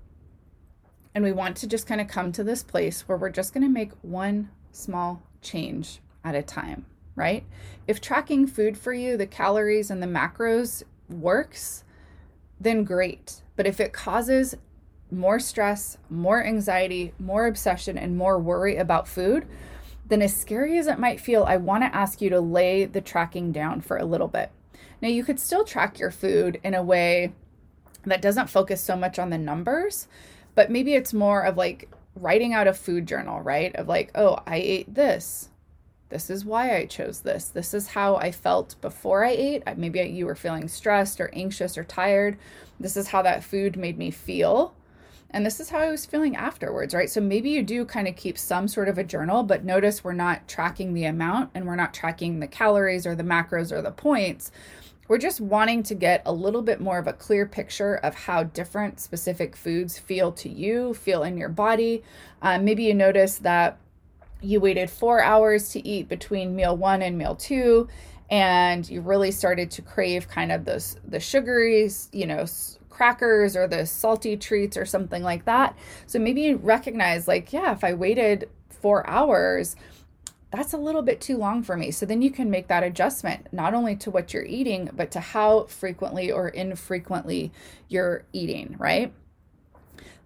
and 1.16 1.24
we 1.24 1.32
want 1.32 1.56
to 1.58 1.68
just 1.68 1.88
kind 1.88 2.02
of 2.02 2.10
come 2.10 2.34
to 2.34 2.44
this 2.44 2.62
place 2.62 3.08
where 3.08 3.18
we're 3.18 3.30
just 3.30 3.54
going 3.54 3.64
to 3.64 3.70
make 3.70 3.94
one 4.02 4.50
small 4.74 5.24
change 5.42 6.02
at 6.26 6.36
a 6.36 6.44
time, 6.44 6.86
right? 7.16 7.46
If 7.88 8.02
tracking 8.02 8.46
food 8.46 8.78
for 8.78 8.94
you, 8.94 9.16
the 9.16 9.26
calories 9.26 9.90
and 9.90 10.04
the 10.04 10.08
macros 10.08 10.84
works, 11.10 11.86
then 12.60 12.84
great. 12.84 13.42
But 13.56 13.66
if 13.66 13.80
it 13.80 13.94
causes 13.94 14.56
more 15.10 15.40
stress, 15.40 15.98
more 16.10 16.44
anxiety, 16.44 17.14
more 17.18 17.48
obsession, 17.48 17.98
and 17.98 18.18
more 18.18 18.38
worry 18.38 18.76
about 18.76 19.08
food, 19.08 19.48
then 20.08 20.22
as 20.22 20.36
scary 20.36 20.78
as 20.78 20.88
it 20.88 21.00
might 21.00 21.22
feel, 21.22 21.46
I 21.46 21.56
want 21.56 21.84
to 21.84 21.96
ask 21.96 22.22
you 22.22 22.30
to 22.32 22.42
lay 22.42 22.84
the 22.84 23.02
tracking 23.02 23.54
down 23.54 23.80
for 23.80 23.96
a 23.96 24.06
little 24.06 24.28
bit. 24.28 24.52
Now, 25.02 25.08
you 25.08 25.24
could 25.24 25.40
still 25.40 25.64
track 25.64 25.98
your 25.98 26.12
food 26.12 26.60
in 26.64 26.74
a 26.74 26.84
way 26.84 27.34
that 28.04 28.22
doesn't 28.22 28.50
focus 28.50 28.82
so 28.82 28.96
much 28.98 29.18
on 29.18 29.30
the 29.30 29.38
numbers, 29.38 30.08
but 30.56 30.72
maybe 30.72 30.96
it's 30.96 31.14
more 31.14 31.44
of 31.44 31.58
like 31.58 31.90
writing 32.16 32.54
out 32.54 32.68
a 32.68 32.74
food 32.74 33.06
journal, 33.08 33.42
right? 33.42 33.76
Of 33.76 33.88
like, 33.88 34.12
oh, 34.16 34.40
I 34.48 34.58
ate 34.58 34.96
this. 34.96 35.50
This 36.10 36.30
is 36.30 36.46
why 36.46 36.76
I 36.76 36.86
chose 36.86 37.22
this. 37.22 37.50
This 37.50 37.74
is 37.74 37.90
how 37.90 38.16
I 38.16 38.32
felt 38.32 38.80
before 38.80 39.26
I 39.26 39.32
ate. 39.32 39.64
Maybe 39.78 40.00
you 40.02 40.26
were 40.26 40.36
feeling 40.36 40.68
stressed 40.68 41.20
or 41.20 41.30
anxious 41.34 41.78
or 41.78 41.84
tired. 41.84 42.38
This 42.80 42.96
is 42.96 43.08
how 43.08 43.22
that 43.24 43.44
food 43.44 43.76
made 43.76 43.98
me 43.98 44.12
feel. 44.12 44.74
And 45.32 45.46
this 45.46 45.60
is 45.60 45.70
how 45.70 45.80
I 45.80 45.92
was 45.92 46.06
feeling 46.06 46.36
afterwards, 46.38 46.94
right? 46.94 47.10
So 47.10 47.20
maybe 47.20 47.50
you 47.50 47.64
do 47.64 47.84
kind 47.84 48.08
of 48.08 48.16
keep 48.16 48.38
some 48.38 48.70
sort 48.70 48.88
of 48.88 48.98
a 48.98 49.04
journal, 49.04 49.44
but 49.44 49.66
notice 49.66 50.04
we're 50.04 50.14
not 50.14 50.48
tracking 50.48 50.94
the 50.94 51.06
amount 51.06 51.50
and 51.54 51.66
we're 51.66 51.76
not 51.76 51.94
tracking 51.94 52.40
the 52.40 52.48
calories 52.48 53.06
or 53.06 53.16
the 53.16 53.24
macros 53.24 53.72
or 53.72 53.82
the 53.82 53.92
points 53.92 54.52
we're 55.08 55.18
just 55.18 55.40
wanting 55.40 55.84
to 55.84 55.96
get 55.96 56.22
a 56.26 56.34
little 56.34 56.62
bit 56.62 56.82
more 56.82 56.98
of 56.98 57.08
a 57.08 57.14
clear 57.14 57.46
picture 57.46 57.96
of 57.96 58.16
how 58.16 58.44
different 58.44 59.00
specific 59.00 59.56
foods 59.56 60.00
feel 60.00 60.32
to 60.32 60.50
you, 60.50 60.94
feel 60.94 61.24
in 61.24 61.38
your 61.38 61.50
body. 61.50 62.04
Um, 62.42 62.66
maybe 62.66 62.84
you 62.84 62.94
notice 62.94 63.38
that 63.40 63.78
you 64.42 64.60
waited 64.60 64.90
four 64.90 65.22
hours 65.22 65.70
to 65.70 65.88
eat 65.88 66.08
between 66.08 66.56
meal 66.56 66.76
one 66.76 67.02
and 67.02 67.18
meal 67.18 67.36
two, 67.36 67.88
and 68.30 68.88
you 68.90 69.02
really 69.02 69.32
started 69.32 69.70
to 69.72 69.82
crave 69.82 70.28
kind 70.28 70.52
of 70.52 70.66
those 70.66 70.98
the 71.08 71.20
sugary, 71.20 71.90
you 72.12 72.26
know, 72.26 72.46
crackers 72.90 73.56
or 73.56 73.68
the 73.68 73.86
salty 73.86 74.38
treats 74.38 74.78
or 74.78 74.86
something 74.86 75.22
like 75.22 75.46
that. 75.46 75.76
So 76.08 76.18
maybe 76.18 76.42
you 76.42 76.58
recognize, 76.58 77.28
like, 77.28 77.54
yeah, 77.54 77.72
if 77.74 77.84
I 77.84 77.94
waited 77.94 78.50
four 78.70 79.08
hours, 79.10 79.76
that's 80.52 80.74
a 80.74 80.78
little 80.78 81.02
bit 81.02 81.20
too 81.20 81.38
long 81.38 81.64
for 81.64 81.76
me. 81.76 81.92
So 81.92 82.06
then 82.06 82.22
you 82.22 82.32
can 82.32 82.50
make 82.50 82.68
that 82.68 82.84
adjustment, 82.84 83.48
not 83.52 83.74
only 83.74 83.96
to 83.98 84.12
what 84.12 84.34
you're 84.34 84.46
eating, 84.46 84.90
but 84.94 85.12
to 85.12 85.20
how 85.20 85.64
frequently 85.66 86.32
or 86.32 86.50
infrequently 86.50 87.52
you're 87.90 88.24
eating, 88.32 88.76
right? 88.80 89.14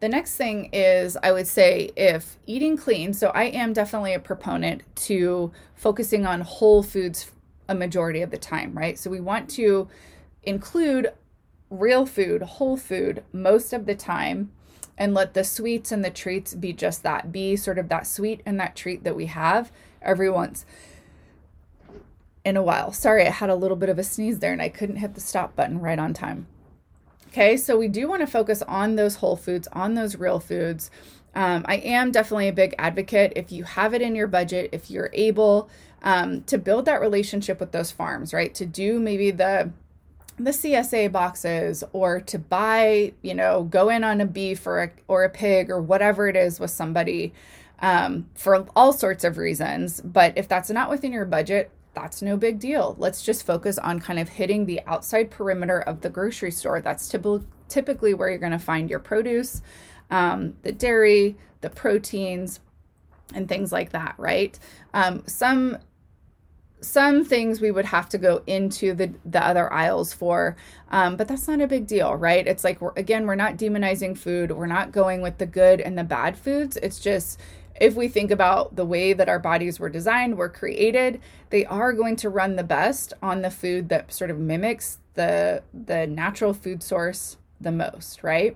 The 0.01 0.09
next 0.09 0.37
thing 0.37 0.69
is, 0.71 1.17
I 1.21 1.31
would 1.31 1.47
say, 1.47 1.91
if 1.95 2.37
eating 2.45 2.77
clean, 2.77 3.13
so 3.13 3.29
I 3.29 3.45
am 3.45 3.73
definitely 3.73 4.13
a 4.13 4.19
proponent 4.19 4.83
to 5.07 5.51
focusing 5.75 6.25
on 6.25 6.41
whole 6.41 6.83
foods 6.83 7.31
a 7.67 7.75
majority 7.75 8.21
of 8.21 8.31
the 8.31 8.37
time, 8.37 8.77
right? 8.77 8.97
So 8.97 9.09
we 9.09 9.19
want 9.19 9.49
to 9.51 9.87
include 10.43 11.11
real 11.69 12.05
food, 12.05 12.41
whole 12.41 12.77
food, 12.77 13.23
most 13.33 13.73
of 13.73 13.85
the 13.85 13.95
time 13.95 14.51
and 14.97 15.13
let 15.13 15.33
the 15.33 15.43
sweets 15.43 15.91
and 15.91 16.03
the 16.03 16.09
treats 16.09 16.53
be 16.53 16.73
just 16.73 17.03
that 17.03 17.31
be 17.31 17.55
sort 17.55 17.79
of 17.79 17.87
that 17.89 18.05
sweet 18.05 18.41
and 18.45 18.59
that 18.59 18.75
treat 18.75 19.03
that 19.05 19.15
we 19.15 19.27
have 19.27 19.71
every 20.01 20.29
once 20.29 20.65
in 22.45 22.57
a 22.57 22.63
while. 22.63 22.91
Sorry, 22.91 23.25
I 23.25 23.31
had 23.31 23.49
a 23.49 23.55
little 23.55 23.77
bit 23.77 23.89
of 23.89 23.99
a 23.99 24.03
sneeze 24.03 24.39
there 24.39 24.53
and 24.53 24.61
I 24.61 24.69
couldn't 24.69 24.97
hit 24.97 25.13
the 25.15 25.21
stop 25.21 25.55
button 25.55 25.79
right 25.79 25.99
on 25.99 26.13
time. 26.13 26.47
Okay, 27.27 27.57
so 27.57 27.77
we 27.77 27.87
do 27.87 28.07
want 28.07 28.21
to 28.21 28.27
focus 28.27 28.63
on 28.63 28.95
those 28.95 29.17
whole 29.17 29.35
foods, 29.35 29.67
on 29.71 29.93
those 29.93 30.15
real 30.15 30.39
foods. 30.39 30.89
Um, 31.35 31.63
I 31.67 31.75
am 31.75 32.11
definitely 32.11 32.47
a 32.47 32.53
big 32.53 32.73
advocate 32.79 33.33
if 33.35 33.51
you 33.51 33.63
have 33.63 33.93
it 33.93 34.01
in 34.01 34.15
your 34.15 34.25
budget, 34.25 34.69
if 34.71 34.89
you're 34.89 35.11
able 35.13 35.69
um, 36.01 36.41
to 36.43 36.57
build 36.57 36.85
that 36.85 37.01
relationship 37.01 37.59
with 37.59 37.71
those 37.71 37.91
farms, 37.91 38.33
right? 38.33 38.53
To 38.55 38.65
do 38.65 38.99
maybe 38.99 39.31
the 39.31 39.71
the 40.37 40.51
CSA 40.51 41.11
boxes 41.11 41.83
or 41.91 42.21
to 42.21 42.39
buy, 42.39 43.11
you 43.21 43.33
know, 43.33 43.63
go 43.63 43.89
in 43.89 44.05
on 44.05 44.21
a 44.21 44.25
beef 44.25 44.65
or 44.65 44.83
a, 44.83 44.91
or 45.09 45.25
a 45.25 45.29
pig 45.29 45.69
or 45.69 45.81
whatever 45.81 46.29
it 46.29 46.37
is 46.37 46.61
with 46.61 46.71
somebody 46.71 47.33
um, 47.81 48.29
for 48.35 48.65
all 48.75 48.93
sorts 48.93 49.23
of 49.23 49.37
reasons. 49.37 50.01
But 50.01 50.33
if 50.37 50.47
that's 50.47 50.69
not 50.69 50.89
within 50.89 51.11
your 51.11 51.25
budget, 51.25 51.71
that's 51.93 52.21
no 52.21 52.37
big 52.37 52.59
deal. 52.59 52.95
Let's 52.97 53.23
just 53.23 53.45
focus 53.45 53.77
on 53.77 53.99
kind 53.99 54.19
of 54.19 54.29
hitting 54.29 54.65
the 54.65 54.81
outside 54.85 55.31
perimeter 55.31 55.81
of 55.81 56.01
the 56.01 56.09
grocery 56.09 56.51
store. 56.51 56.81
That's 56.81 57.11
typ- 57.11 57.45
typically 57.67 58.13
where 58.13 58.29
you're 58.29 58.37
going 58.37 58.51
to 58.51 58.59
find 58.59 58.89
your 58.89 58.99
produce, 58.99 59.61
um, 60.09 60.55
the 60.61 60.71
dairy, 60.71 61.37
the 61.61 61.69
proteins, 61.69 62.59
and 63.33 63.47
things 63.47 63.71
like 63.71 63.91
that, 63.91 64.15
right? 64.17 64.57
Um, 64.93 65.23
some 65.27 65.77
some 66.81 67.25
things 67.25 67.59
we 67.59 67.71
would 67.71 67.85
have 67.85 68.07
to 68.09 68.17
go 68.17 68.41
into 68.47 68.93
the 68.93 69.13
the 69.25 69.45
other 69.45 69.71
aisles 69.71 70.13
for 70.13 70.55
um, 70.91 71.17
but 71.17 71.27
that's 71.27 71.47
not 71.47 71.59
a 71.59 71.67
big 71.67 71.85
deal 71.85 72.15
right 72.15 72.47
it's 72.47 72.63
like 72.63 72.79
we're, 72.79 72.93
again 72.95 73.27
we're 73.27 73.35
not 73.35 73.57
demonizing 73.57 74.17
food 74.17 74.51
we're 74.51 74.65
not 74.65 74.91
going 74.91 75.21
with 75.21 75.37
the 75.39 75.45
good 75.45 75.81
and 75.81 75.97
the 75.97 76.03
bad 76.05 76.37
foods 76.37 76.77
it's 76.77 76.99
just 76.99 77.37
if 77.79 77.95
we 77.95 78.07
think 78.07 78.31
about 78.31 78.75
the 78.75 78.85
way 78.85 79.13
that 79.13 79.29
our 79.29 79.39
bodies 79.39 79.79
were 79.79 79.89
designed, 79.89 80.37
were 80.37 80.49
created, 80.49 81.21
they 81.49 81.65
are 81.65 81.93
going 81.93 82.15
to 82.17 82.29
run 82.29 82.55
the 82.55 82.63
best 82.63 83.13
on 83.21 83.41
the 83.41 83.51
food 83.51 83.89
that 83.89 84.13
sort 84.13 84.29
of 84.29 84.39
mimics 84.39 84.99
the 85.15 85.63
the 85.73 86.07
natural 86.07 86.53
food 86.53 86.81
source 86.81 87.37
the 87.59 87.71
most, 87.71 88.23
right? 88.23 88.55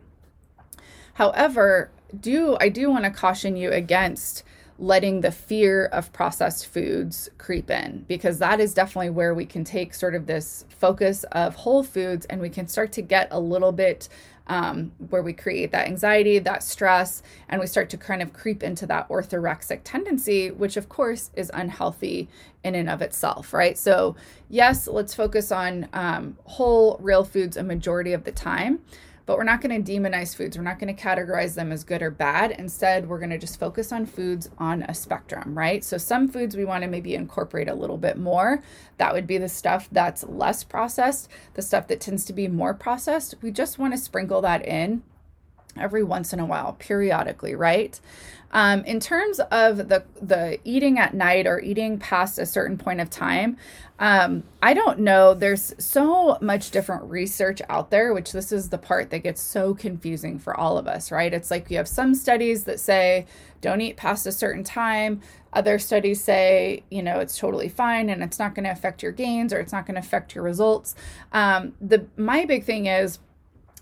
However, 1.15 1.91
do 2.17 2.57
I 2.59 2.69
do 2.69 2.89
want 2.89 3.05
to 3.05 3.11
caution 3.11 3.55
you 3.55 3.71
against 3.71 4.43
letting 4.79 5.21
the 5.21 5.31
fear 5.31 5.85
of 5.85 6.11
processed 6.13 6.67
foods 6.67 7.29
creep 7.37 7.69
in 7.69 8.03
because 8.07 8.39
that 8.39 8.59
is 8.59 8.73
definitely 8.73 9.09
where 9.09 9.33
we 9.33 9.45
can 9.45 9.63
take 9.63 9.93
sort 9.93 10.15
of 10.15 10.25
this 10.25 10.65
focus 10.69 11.23
of 11.31 11.55
whole 11.55 11.83
foods 11.83 12.25
and 12.25 12.41
we 12.41 12.49
can 12.49 12.67
start 12.67 12.91
to 12.91 13.01
get 13.01 13.27
a 13.29 13.39
little 13.39 13.71
bit 13.71 14.09
um, 14.47 14.91
where 15.09 15.21
we 15.23 15.33
create 15.33 15.71
that 15.71 15.87
anxiety, 15.87 16.39
that 16.39 16.63
stress, 16.63 17.23
and 17.49 17.61
we 17.61 17.67
start 17.67 17.89
to 17.91 17.97
kind 17.97 18.21
of 18.21 18.33
creep 18.33 18.63
into 18.63 18.85
that 18.87 19.07
orthorexic 19.09 19.81
tendency, 19.83 20.51
which 20.51 20.77
of 20.77 20.89
course 20.89 21.31
is 21.35 21.49
unhealthy 21.53 22.27
in 22.63 22.75
and 22.75 22.89
of 22.89 23.01
itself, 23.01 23.53
right? 23.53 23.77
So, 23.77 24.15
yes, 24.49 24.87
let's 24.87 25.13
focus 25.13 25.51
on 25.51 25.87
um, 25.93 26.37
whole, 26.45 26.97
real 27.01 27.23
foods 27.23 27.57
a 27.57 27.63
majority 27.63 28.13
of 28.13 28.23
the 28.23 28.31
time 28.31 28.79
but 29.25 29.37
we're 29.37 29.43
not 29.43 29.61
going 29.61 29.83
to 29.83 29.91
demonize 29.91 30.35
foods. 30.35 30.57
We're 30.57 30.63
not 30.63 30.79
going 30.79 30.93
to 30.93 31.01
categorize 31.01 31.55
them 31.55 31.71
as 31.71 31.83
good 31.83 32.01
or 32.01 32.11
bad. 32.11 32.51
Instead, 32.51 33.07
we're 33.07 33.19
going 33.19 33.29
to 33.29 33.37
just 33.37 33.59
focus 33.59 33.91
on 33.91 34.05
foods 34.05 34.49
on 34.57 34.83
a 34.83 34.93
spectrum, 34.93 35.57
right? 35.57 35.83
So, 35.83 35.97
some 35.97 36.27
foods 36.27 36.57
we 36.57 36.65
want 36.65 36.83
to 36.83 36.89
maybe 36.89 37.15
incorporate 37.15 37.69
a 37.69 37.75
little 37.75 37.97
bit 37.97 38.17
more. 38.17 38.61
That 38.97 39.13
would 39.13 39.27
be 39.27 39.37
the 39.37 39.49
stuff 39.49 39.87
that's 39.91 40.23
less 40.23 40.63
processed, 40.63 41.29
the 41.53 41.61
stuff 41.61 41.87
that 41.87 42.01
tends 42.01 42.25
to 42.25 42.33
be 42.33 42.47
more 42.47 42.73
processed. 42.73 43.35
We 43.41 43.51
just 43.51 43.79
want 43.79 43.93
to 43.93 43.97
sprinkle 43.97 44.41
that 44.41 44.65
in 44.65 45.03
every 45.77 46.03
once 46.03 46.33
in 46.33 46.39
a 46.39 46.45
while, 46.45 46.73
periodically, 46.73 47.55
right? 47.55 47.99
Um, 48.53 48.85
in 48.85 48.99
terms 48.99 49.39
of 49.39 49.89
the 49.89 50.03
the 50.21 50.59
eating 50.63 50.99
at 50.99 51.15
night 51.15 51.47
or 51.47 51.59
eating 51.59 51.97
past 51.97 52.37
a 52.37 52.45
certain 52.45 52.77
point 52.77 53.01
of 53.01 53.09
time, 53.09 53.57
um, 53.97 54.43
I 54.61 54.75
don't 54.75 54.99
know. 54.99 55.33
There's 55.33 55.73
so 55.79 56.37
much 56.39 56.69
different 56.69 57.03
research 57.09 57.61
out 57.67 57.89
there, 57.89 58.13
which 58.13 58.31
this 58.31 58.51
is 58.51 58.69
the 58.69 58.77
part 58.77 59.09
that 59.09 59.19
gets 59.19 59.41
so 59.41 59.73
confusing 59.73 60.37
for 60.37 60.55
all 60.55 60.77
of 60.77 60.87
us, 60.87 61.11
right? 61.11 61.33
It's 61.33 61.49
like 61.49 61.71
you 61.71 61.77
have 61.77 61.87
some 61.87 62.13
studies 62.13 62.65
that 62.65 62.79
say 62.79 63.25
don't 63.61 63.81
eat 63.81 63.97
past 63.97 64.27
a 64.27 64.31
certain 64.31 64.63
time. 64.63 65.21
Other 65.53 65.79
studies 65.79 66.23
say, 66.23 66.83
you 66.91 67.01
know, 67.01 67.19
it's 67.19 67.37
totally 67.37 67.69
fine 67.69 68.09
and 68.09 68.21
it's 68.21 68.39
not 68.39 68.55
going 68.55 68.65
to 68.65 68.71
affect 68.71 69.01
your 69.01 69.11
gains 69.11 69.53
or 69.53 69.59
it's 69.59 69.71
not 69.71 69.85
going 69.87 69.95
to 69.95 70.01
affect 70.01 70.35
your 70.35 70.43
results. 70.43 70.95
Um, 71.31 71.73
the 71.81 72.05
my 72.17 72.45
big 72.45 72.65
thing 72.65 72.85
is 72.85 73.19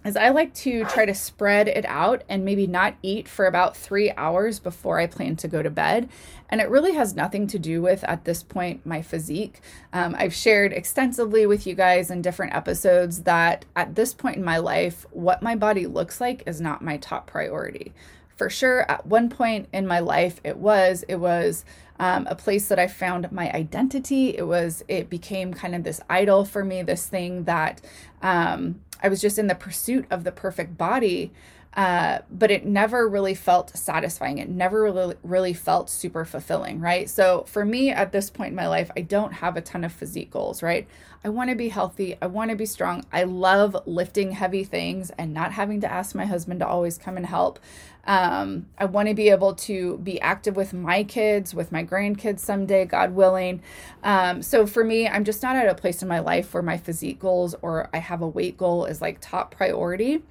is 0.03 0.17
I 0.17 0.29
like 0.29 0.53
to 0.55 0.84
try 0.86 1.05
to 1.05 1.13
spread 1.13 1.67
it 1.67 1.86
out 1.86 2.24
and 2.27 2.43
maybe 2.43 2.65
not 2.65 2.96
eat 3.03 3.27
for 3.27 3.46
about 3.46 3.77
three 3.77 4.12
hours 4.12 4.60
before 4.60 5.00
I 5.00 5.05
plan 5.08 5.36
to 5.38 5.48
go 5.48 5.62
to 5.62 5.70
bed. 5.70 6.10
And 6.50 6.60
it 6.60 6.70
really 6.70 6.93
has 6.93 7.15
nothing 7.15 7.48
to 7.48 7.60
do 7.60 7.81
with, 7.81 8.03
at 8.05 8.25
this 8.25 8.43
point, 8.43 8.86
my 8.86 9.01
physique. 9.01 9.62
Um, 9.93 10.15
I've 10.17 10.34
shared 10.34 10.74
extensively 10.74 11.46
with 11.46 11.65
you 11.65 11.75
guys 11.75 12.10
in 12.12 12.22
different 12.22 12.53
episodes 12.53 13.24
that 13.24 13.65
at 13.75 13.96
this 13.96 14.13
point 14.13 14.38
in 14.38 14.43
my 14.43 14.58
life, 14.58 15.05
what 15.12 15.41
my 15.41 15.55
body 15.55 15.86
looks 15.86 16.20
like 16.20 16.43
is 16.46 16.60
not 16.60 16.81
my 16.81 16.98
top 16.98 17.27
priority. 17.27 17.93
For 18.36 18.50
sure, 18.50 18.89
at 18.89 19.05
one 19.05 19.29
point 19.29 19.70
in 19.72 19.86
my 19.86 20.00
life, 20.00 20.41
it 20.43 20.58
was. 20.58 21.05
It 21.08 21.17
was 21.17 21.63
um, 22.00 22.25
a 22.27 22.34
place 22.34 22.70
that 22.70 22.79
I 22.79 22.88
found 22.88 23.31
my 23.31 23.51
identity. 23.53 24.36
It 24.36 24.48
was, 24.48 24.84
it 24.88 25.12
became 25.12 25.53
kind 25.53 25.75
of 25.75 25.84
this 25.84 26.01
idol 26.10 26.43
for 26.43 26.65
me, 26.65 26.81
this 26.81 27.08
thing 27.08 27.43
that 27.43 27.81
um, 28.24 28.81
I 29.03 29.10
was 29.10 29.22
just 29.22 29.39
in 29.39 29.48
the 29.48 29.55
pursuit 29.55 30.05
of 30.10 30.24
the 30.24 30.31
perfect 30.31 30.77
body. 30.77 31.31
Uh, 31.73 32.19
but 32.29 32.51
it 32.51 32.65
never 32.65 33.07
really 33.07 33.33
felt 33.33 33.75
satisfying. 33.77 34.39
It 34.39 34.49
never 34.49 34.83
really, 34.83 35.15
really 35.23 35.53
felt 35.53 35.89
super 35.89 36.25
fulfilling, 36.25 36.81
right? 36.81 37.09
So 37.09 37.45
for 37.47 37.63
me 37.63 37.91
at 37.91 38.11
this 38.11 38.29
point 38.29 38.49
in 38.49 38.55
my 38.55 38.67
life, 38.67 38.91
I 38.97 39.01
don't 39.01 39.31
have 39.31 39.55
a 39.55 39.61
ton 39.61 39.85
of 39.85 39.93
physique 39.93 40.31
goals, 40.31 40.61
right? 40.61 40.85
I 41.23 41.29
want 41.29 41.49
to 41.49 41.55
be 41.55 41.69
healthy. 41.69 42.17
I 42.21 42.25
want 42.27 42.49
to 42.49 42.57
be 42.57 42.65
strong. 42.65 43.05
I 43.13 43.23
love 43.23 43.77
lifting 43.85 44.31
heavy 44.31 44.65
things 44.65 45.11
and 45.11 45.33
not 45.33 45.53
having 45.53 45.79
to 45.81 45.91
ask 45.91 46.13
my 46.13 46.25
husband 46.25 46.59
to 46.59 46.67
always 46.67 46.97
come 46.97 47.15
and 47.15 47.25
help. 47.25 47.59
Um, 48.05 48.65
I 48.77 48.85
want 48.85 49.07
to 49.07 49.13
be 49.13 49.29
able 49.29 49.53
to 49.53 49.99
be 49.99 50.19
active 50.19 50.57
with 50.57 50.73
my 50.73 51.03
kids, 51.03 51.53
with 51.53 51.71
my 51.71 51.85
grandkids 51.85 52.39
someday, 52.39 52.83
God 52.85 53.11
willing. 53.11 53.61
Um, 54.03 54.41
so 54.41 54.65
for 54.65 54.83
me, 54.83 55.07
I'm 55.07 55.23
just 55.23 55.43
not 55.43 55.55
at 55.55 55.69
a 55.69 55.75
place 55.75 56.01
in 56.01 56.07
my 56.07 56.19
life 56.19 56.53
where 56.53 56.63
my 56.63 56.77
physique 56.77 57.19
goals 57.19 57.55
or 57.61 57.89
I 57.93 57.99
have 57.99 58.21
a 58.21 58.27
weight 58.27 58.57
goal 58.57 58.85
is 58.85 58.99
like 58.99 59.19
top 59.21 59.55
priority. 59.55 60.23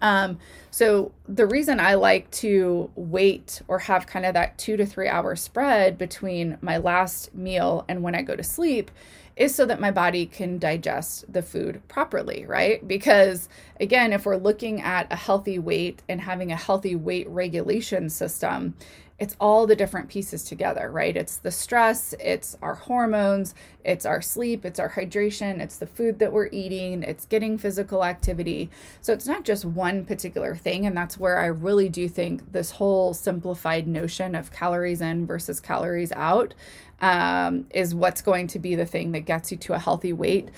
Um, 0.00 0.38
so 0.70 1.12
the 1.26 1.46
reason 1.46 1.80
I 1.80 1.94
like 1.94 2.30
to 2.32 2.90
wait 2.94 3.62
or 3.68 3.78
have 3.80 4.06
kind 4.06 4.26
of 4.26 4.34
that 4.34 4.58
two 4.58 4.76
to 4.76 4.86
three 4.86 5.08
hour 5.08 5.34
spread 5.36 5.98
between 5.98 6.58
my 6.60 6.78
last 6.78 7.34
meal 7.34 7.84
and 7.88 8.02
when 8.02 8.14
I 8.14 8.22
go 8.22 8.36
to 8.36 8.44
sleep 8.44 8.90
is 9.36 9.54
so 9.54 9.64
that 9.66 9.80
my 9.80 9.90
body 9.90 10.26
can 10.26 10.58
digest 10.58 11.32
the 11.32 11.42
food 11.42 11.80
properly, 11.88 12.44
right? 12.46 12.86
Because 12.86 13.48
again, 13.80 14.12
if 14.12 14.26
we're 14.26 14.36
looking 14.36 14.80
at 14.82 15.10
a 15.12 15.16
healthy 15.16 15.58
weight 15.58 16.02
and 16.08 16.20
having 16.20 16.50
a 16.50 16.56
healthy 16.56 16.96
weight 16.96 17.28
regulation 17.28 18.10
system, 18.10 18.74
it's 19.18 19.34
all 19.40 19.66
the 19.66 19.74
different 19.74 20.08
pieces 20.08 20.44
together, 20.44 20.90
right? 20.92 21.16
It's 21.16 21.38
the 21.38 21.50
stress, 21.50 22.14
it's 22.20 22.56
our 22.62 22.76
hormones, 22.76 23.52
it's 23.84 24.06
our 24.06 24.22
sleep, 24.22 24.64
it's 24.64 24.78
our 24.78 24.90
hydration, 24.90 25.60
it's 25.60 25.78
the 25.78 25.88
food 25.88 26.20
that 26.20 26.32
we're 26.32 26.48
eating, 26.52 27.02
it's 27.02 27.26
getting 27.26 27.58
physical 27.58 28.04
activity. 28.04 28.70
So 29.00 29.12
it's 29.12 29.26
not 29.26 29.44
just 29.44 29.64
one 29.64 30.04
particular 30.04 30.54
thing. 30.54 30.86
And 30.86 30.96
that's 30.96 31.18
where 31.18 31.40
I 31.40 31.46
really 31.46 31.88
do 31.88 32.08
think 32.08 32.52
this 32.52 32.70
whole 32.70 33.12
simplified 33.12 33.88
notion 33.88 34.36
of 34.36 34.52
calories 34.52 35.00
in 35.00 35.26
versus 35.26 35.58
calories 35.58 36.12
out 36.12 36.54
um, 37.00 37.66
is 37.70 37.96
what's 37.96 38.22
going 38.22 38.46
to 38.48 38.60
be 38.60 38.76
the 38.76 38.86
thing 38.86 39.10
that 39.12 39.20
gets 39.20 39.50
you 39.50 39.58
to 39.58 39.72
a 39.72 39.78
healthy 39.80 40.12
weight. 40.12 40.48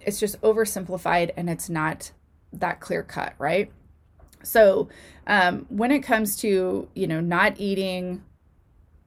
It's 0.00 0.18
just 0.18 0.40
oversimplified 0.40 1.32
and 1.36 1.50
it's 1.50 1.68
not 1.68 2.12
that 2.54 2.80
clear 2.80 3.02
cut, 3.02 3.34
right? 3.38 3.70
So, 4.42 4.88
um, 5.26 5.66
when 5.68 5.90
it 5.90 6.00
comes 6.00 6.36
to, 6.38 6.88
you 6.94 7.06
know, 7.06 7.20
not 7.20 7.54
eating 7.58 8.22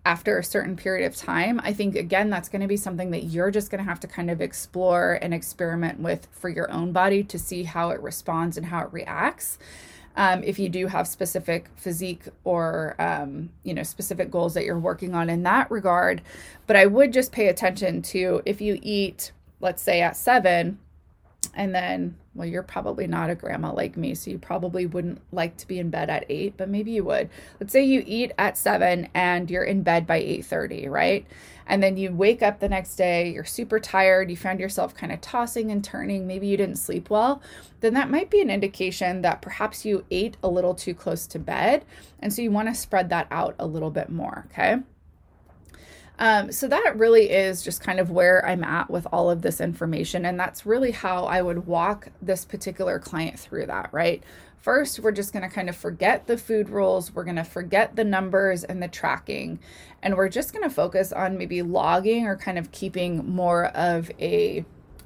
after 0.06 0.40
a 0.40 0.44
certain 0.44 0.76
period 0.76 1.06
of 1.06 1.16
time, 1.16 1.62
I 1.64 1.74
think 1.74 1.96
again 1.96 2.30
that's 2.30 2.50
going 2.50 2.62
to 2.62 2.68
be 2.68 2.78
something 2.78 3.12
that 3.12 3.26
you're 3.26 3.52
just 3.52 3.70
going 3.70 3.84
to 3.84 3.90
have 3.90 4.00
to 4.02 4.08
kind 4.08 4.32
of 4.32 4.42
explore 4.42 5.20
and 5.22 5.34
experiment 5.34 6.00
with 6.00 6.28
for 6.32 6.50
your 6.50 6.72
own 6.72 6.92
body 6.92 7.24
to 7.24 7.38
see 7.38 7.64
how 7.64 7.92
it 7.92 8.02
responds 8.02 8.58
and 8.58 8.66
how 8.66 8.82
it 8.82 8.92
reacts. 8.92 9.60
Um, 10.16 10.44
if 10.44 10.60
you 10.60 10.70
do 10.70 10.88
have 10.88 11.08
specific 11.08 11.70
physique 11.76 12.24
or 12.44 12.96
um, 13.00 13.50
you 13.64 13.74
know 13.74 13.84
specific 13.84 14.32
goals 14.32 14.56
that 14.56 14.66
you're 14.66 14.80
working 14.80 15.14
on 15.14 15.30
in 15.30 15.44
that 15.44 15.70
regard, 15.70 16.22
but 16.68 16.76
I 16.76 16.88
would 16.88 17.14
just 17.14 17.32
pay 17.32 17.48
attention 17.48 18.02
to 18.04 18.42
if 18.46 18.60
you 18.60 18.80
eat, 18.82 19.32
let's 19.60 19.84
say 19.84 20.02
at 20.02 20.18
seven, 20.18 20.80
and 21.54 21.74
then 21.76 22.18
well 22.34 22.48
you're 22.48 22.64
probably 22.64 23.08
not 23.08 23.30
a 23.30 23.36
grandma 23.36 23.74
like 23.74 23.98
me 23.98 24.16
so 24.16 24.32
you 24.32 24.38
probably 24.38 24.86
wouldn't 24.86 25.22
like 25.32 25.58
to 25.58 25.68
be 25.68 25.80
in 25.80 25.90
bed 25.90 26.10
at 26.10 26.26
8 26.30 26.56
but 26.58 26.70
maybe 26.70 26.92
you 26.92 27.04
would. 27.04 27.30
Let's 27.60 27.74
say 27.74 27.84
you 27.84 28.04
eat 28.06 28.32
at 28.38 28.58
7 28.58 29.10
and 29.14 29.50
you're 29.50 29.64
in 29.64 29.84
bed 29.84 30.08
by 30.08 30.20
8:30 30.22 30.90
right? 30.90 31.26
And 31.68 31.82
then 31.82 31.96
you 31.96 32.12
wake 32.12 32.42
up 32.42 32.60
the 32.60 32.70
next 32.70 32.96
day 32.96 33.32
you're 33.32 33.46
super 33.46 33.80
tired 33.80 34.30
you 34.30 34.38
found 34.38 34.60
yourself 34.60 34.96
kind 34.96 35.12
of 35.12 35.22
tossing 35.22 35.72
and 35.72 35.84
turning 35.84 36.28
maybe 36.28 36.48
you 36.48 36.58
didn't 36.58 36.78
sleep 36.78 37.10
well 37.10 37.42
then 37.82 37.94
that 37.96 38.10
might 38.10 38.30
be 38.30 38.42
an 38.42 38.50
indication 38.50 39.22
that 39.22 39.42
perhaps 39.42 39.86
you 39.86 40.06
ate 40.12 40.38
a 40.44 40.50
little 40.50 40.76
too 40.76 40.94
close 40.94 41.28
to 41.28 41.40
bed 41.40 41.86
and 42.20 42.34
so 42.34 42.42
you 42.42 42.52
want 42.52 42.68
to 42.68 42.76
spread 42.76 43.10
that 43.10 43.28
out 43.32 43.56
a 43.60 43.66
little 43.66 43.92
bit 43.92 44.10
more 44.10 44.46
okay 44.52 44.82
Um, 46.20 46.51
so 46.51 46.68
that 46.68 46.98
really 46.98 47.32
is 47.32 47.63
just 47.63 47.82
kind 47.82 48.00
of 48.00 48.12
where 48.12 48.46
I'm 48.46 48.63
at 48.63 48.89
with 48.89 49.08
all 49.12 49.32
of 49.32 49.41
this 49.41 49.60
information. 49.60 50.25
And 50.25 50.39
that's 50.39 50.65
really 50.65 50.91
how 50.91 51.25
I 51.25 51.41
would 51.41 51.65
walk 51.65 52.10
this 52.22 52.46
particular 52.46 53.00
client 53.00 53.39
through 53.39 53.65
that, 53.68 53.89
right? 53.91 54.24
First, 54.60 55.00
we're 55.00 55.12
just 55.12 55.34
going 55.34 55.41
to 55.41 55.53
kind 55.53 55.70
of 55.70 55.75
forget 55.75 56.27
the 56.27 56.38
food 56.38 56.70
rules. 56.70 57.12
We're 57.12 57.24
going 57.24 57.38
to 57.38 57.44
forget 57.44 57.96
the 57.96 58.03
numbers 58.03 58.63
and 58.63 58.84
the 58.84 58.88
tracking. 58.88 59.60
And 60.03 60.15
we're 60.15 60.30
just 60.30 60.53
going 60.53 60.63
to 60.63 60.70
focus 60.70 61.12
on 61.12 61.39
maybe 61.39 61.63
logging 61.63 62.27
or 62.27 62.38
kind 62.38 62.60
of 62.60 62.72
keeping 62.72 63.27
more 63.27 63.65
of 63.68 64.12
a 64.20 64.63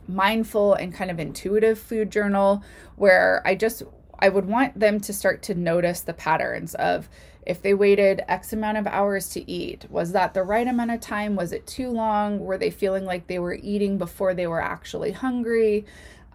mindful 0.08 0.74
and 0.74 0.94
kind 0.94 1.10
of 1.10 1.20
intuitive 1.20 1.80
food 1.80 2.12
journal 2.12 2.64
where 2.98 3.42
I 3.46 3.56
just 3.56 3.84
I 4.20 4.30
would 4.30 4.46
want 4.46 4.80
them 4.80 5.00
to 5.02 5.14
start 5.14 5.42
to 5.44 5.56
notice 5.56 6.02
the 6.02 6.14
patterns 6.14 6.76
of 6.76 7.10
if 7.46 7.62
they 7.62 7.74
waited 7.74 8.24
X 8.28 8.54
amount 8.54 8.78
of 8.78 8.88
hours 8.88 9.30
to 9.30 9.50
eat, 9.50 9.86
was 9.90 10.12
that 10.14 10.34
the 10.34 10.44
right 10.44 10.68
amount 10.68 10.92
of 10.92 11.00
time? 11.00 11.36
Was 11.36 11.52
it 11.52 11.68
too 11.68 11.90
long? 11.90 12.40
Were 12.40 12.58
they 12.58 12.72
feeling 12.72 13.06
like 13.06 13.28
they 13.28 13.40
were 13.40 13.54
eating 13.62 13.98
before 13.98 14.34
they 14.34 14.48
were 14.48 14.62
actually 14.62 15.12
hungry? 15.12 15.86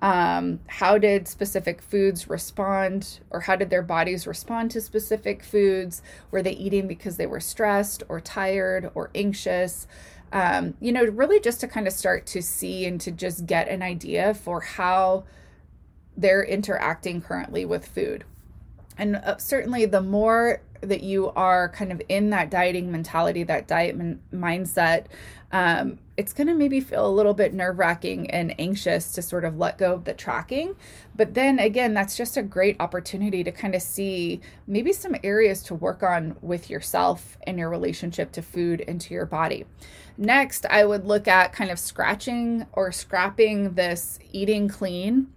Um, 0.02 0.60
how 0.66 0.96
did 0.96 1.28
specific 1.28 1.82
foods 1.82 2.28
respond, 2.28 3.20
or 3.28 3.40
how 3.40 3.56
did 3.56 3.70
their 3.70 3.82
bodies 3.82 4.26
respond 4.26 4.70
to 4.70 4.80
specific 4.80 5.42
foods? 5.42 6.00
Were 6.30 6.42
they 6.42 6.52
eating 6.52 6.86
because 6.86 7.16
they 7.16 7.26
were 7.26 7.40
stressed 7.40 8.02
or 8.08 8.20
tired 8.20 8.90
or 8.94 9.10
anxious? 9.14 9.86
Um, 10.32 10.74
you 10.80 10.92
know, 10.92 11.04
really 11.04 11.40
just 11.40 11.60
to 11.60 11.68
kind 11.68 11.86
of 11.86 11.92
start 11.92 12.24
to 12.26 12.40
see 12.40 12.86
and 12.86 13.00
to 13.00 13.10
just 13.10 13.46
get 13.46 13.68
an 13.68 13.82
idea 13.82 14.32
for 14.32 14.60
how 14.60 15.24
they're 16.16 16.44
interacting 16.44 17.20
currently 17.20 17.64
with 17.64 17.86
food. 17.86 18.24
And 18.96 19.16
uh, 19.16 19.38
certainly, 19.38 19.86
the 19.86 20.00
more 20.00 20.60
that 20.82 21.02
you 21.02 21.30
are 21.30 21.68
kind 21.68 21.92
of 21.92 22.02
in 22.08 22.30
that 22.30 22.50
dieting 22.50 22.90
mentality, 22.90 23.42
that 23.44 23.68
diet 23.68 23.96
min- 23.96 24.20
mindset, 24.32 25.06
um, 25.52 25.98
it's 26.16 26.32
going 26.32 26.46
to 26.46 26.54
maybe 26.54 26.80
feel 26.80 27.06
a 27.06 27.10
little 27.10 27.34
bit 27.34 27.54
nerve 27.54 27.78
wracking 27.78 28.30
and 28.30 28.54
anxious 28.58 29.12
to 29.12 29.22
sort 29.22 29.44
of 29.44 29.58
let 29.58 29.78
go 29.78 29.94
of 29.94 30.04
the 30.04 30.14
tracking. 30.14 30.76
But 31.16 31.34
then 31.34 31.58
again, 31.58 31.94
that's 31.94 32.16
just 32.16 32.36
a 32.36 32.42
great 32.42 32.76
opportunity 32.78 33.42
to 33.44 33.50
kind 33.50 33.74
of 33.74 33.82
see 33.82 34.40
maybe 34.66 34.92
some 34.92 35.16
areas 35.24 35.62
to 35.64 35.74
work 35.74 36.02
on 36.02 36.36
with 36.40 36.70
yourself 36.70 37.36
and 37.46 37.58
your 37.58 37.68
relationship 37.70 38.32
to 38.32 38.42
food 38.42 38.84
and 38.86 39.00
to 39.00 39.14
your 39.14 39.26
body. 39.26 39.66
Next, 40.16 40.66
I 40.66 40.84
would 40.84 41.06
look 41.06 41.26
at 41.26 41.52
kind 41.52 41.70
of 41.70 41.78
scratching 41.78 42.66
or 42.72 42.92
scrapping 42.92 43.74
this 43.74 44.18
eating 44.32 44.68
clean 44.68 45.28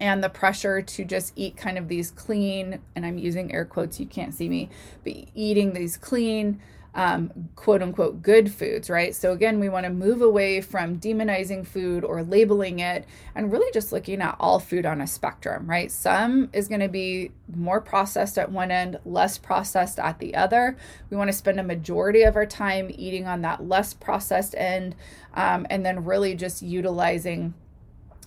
and 0.00 0.22
the 0.22 0.28
pressure 0.28 0.80
to 0.80 1.04
just 1.04 1.32
eat 1.36 1.56
kind 1.56 1.76
of 1.78 1.88
these 1.88 2.10
clean, 2.10 2.80
and 2.94 3.04
I'm 3.04 3.18
using 3.18 3.52
air 3.52 3.64
quotes, 3.64 3.98
you 3.98 4.06
can't 4.06 4.34
see 4.34 4.48
me, 4.48 4.70
but 5.04 5.14
eating 5.34 5.72
these 5.72 5.96
clean, 5.96 6.60
um, 6.94 7.50
quote 7.54 7.82
unquote, 7.82 8.22
good 8.22 8.52
foods, 8.52 8.88
right? 8.88 9.14
So, 9.14 9.32
again, 9.32 9.60
we 9.60 9.68
want 9.68 9.84
to 9.84 9.90
move 9.90 10.22
away 10.22 10.60
from 10.60 10.98
demonizing 10.98 11.66
food 11.66 12.02
or 12.02 12.22
labeling 12.22 12.80
it 12.80 13.06
and 13.34 13.52
really 13.52 13.70
just 13.72 13.92
looking 13.92 14.20
at 14.20 14.36
all 14.40 14.58
food 14.58 14.86
on 14.86 15.00
a 15.00 15.06
spectrum, 15.06 15.68
right? 15.68 15.90
Some 15.92 16.48
is 16.52 16.66
going 16.66 16.80
to 16.80 16.88
be 16.88 17.32
more 17.54 17.80
processed 17.80 18.38
at 18.38 18.50
one 18.50 18.70
end, 18.70 18.98
less 19.04 19.38
processed 19.38 19.98
at 19.98 20.18
the 20.18 20.34
other. 20.34 20.76
We 21.10 21.16
want 21.16 21.28
to 21.28 21.36
spend 21.36 21.60
a 21.60 21.64
majority 21.64 22.22
of 22.22 22.36
our 22.36 22.46
time 22.46 22.90
eating 22.92 23.26
on 23.26 23.42
that 23.42 23.64
less 23.64 23.94
processed 23.94 24.54
end 24.56 24.96
um, 25.34 25.66
and 25.70 25.84
then 25.84 26.04
really 26.04 26.34
just 26.34 26.62
utilizing 26.62 27.54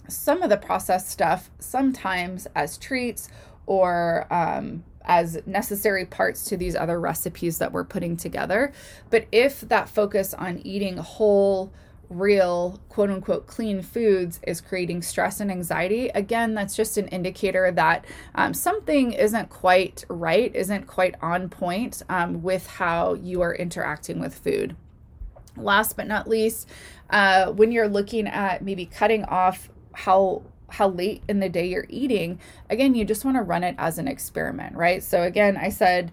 some 0.07 0.41
of 0.41 0.49
the 0.49 0.57
processed 0.57 1.09
stuff 1.09 1.49
sometimes 1.59 2.47
as 2.55 2.77
treats 2.77 3.29
or 3.65 4.27
um, 4.31 4.83
as 5.03 5.41
necessary 5.45 6.05
parts 6.05 6.43
to 6.45 6.57
these 6.57 6.75
other 6.75 6.99
recipes 6.99 7.57
that 7.57 7.71
we're 7.71 7.83
putting 7.83 8.17
together. 8.17 8.71
But 9.09 9.25
if 9.31 9.61
that 9.61 9.89
focus 9.89 10.33
on 10.33 10.59
eating 10.59 10.97
whole, 10.97 11.71
real, 12.09 12.79
quote 12.89 13.09
unquote, 13.09 13.47
clean 13.47 13.81
foods 13.81 14.39
is 14.45 14.61
creating 14.61 15.01
stress 15.01 15.39
and 15.39 15.49
anxiety, 15.49 16.09
again, 16.09 16.53
that's 16.53 16.75
just 16.75 16.97
an 16.97 17.07
indicator 17.07 17.71
that 17.71 18.05
um, 18.35 18.53
something 18.53 19.13
isn't 19.13 19.49
quite 19.49 20.03
right, 20.09 20.53
isn't 20.55 20.87
quite 20.87 21.15
on 21.21 21.49
point 21.49 22.03
um, 22.09 22.43
with 22.43 22.67
how 22.67 23.13
you 23.13 23.41
are 23.41 23.55
interacting 23.55 24.19
with 24.19 24.35
food. 24.35 24.75
Last 25.57 25.97
but 25.97 26.07
not 26.07 26.29
least, 26.29 26.69
uh, 27.09 27.51
when 27.51 27.71
you're 27.71 27.89
looking 27.89 28.27
at 28.27 28.61
maybe 28.61 28.85
cutting 28.85 29.25
off 29.25 29.69
how 29.93 30.41
how 30.69 30.87
late 30.87 31.21
in 31.27 31.39
the 31.39 31.49
day 31.49 31.67
you're 31.67 31.85
eating 31.89 32.39
again 32.69 32.95
you 32.95 33.03
just 33.03 33.25
want 33.25 33.35
to 33.35 33.41
run 33.41 33.63
it 33.63 33.75
as 33.77 33.97
an 33.97 34.07
experiment 34.07 34.75
right 34.75 35.03
so 35.03 35.23
again 35.23 35.57
i 35.57 35.69
said 35.69 36.11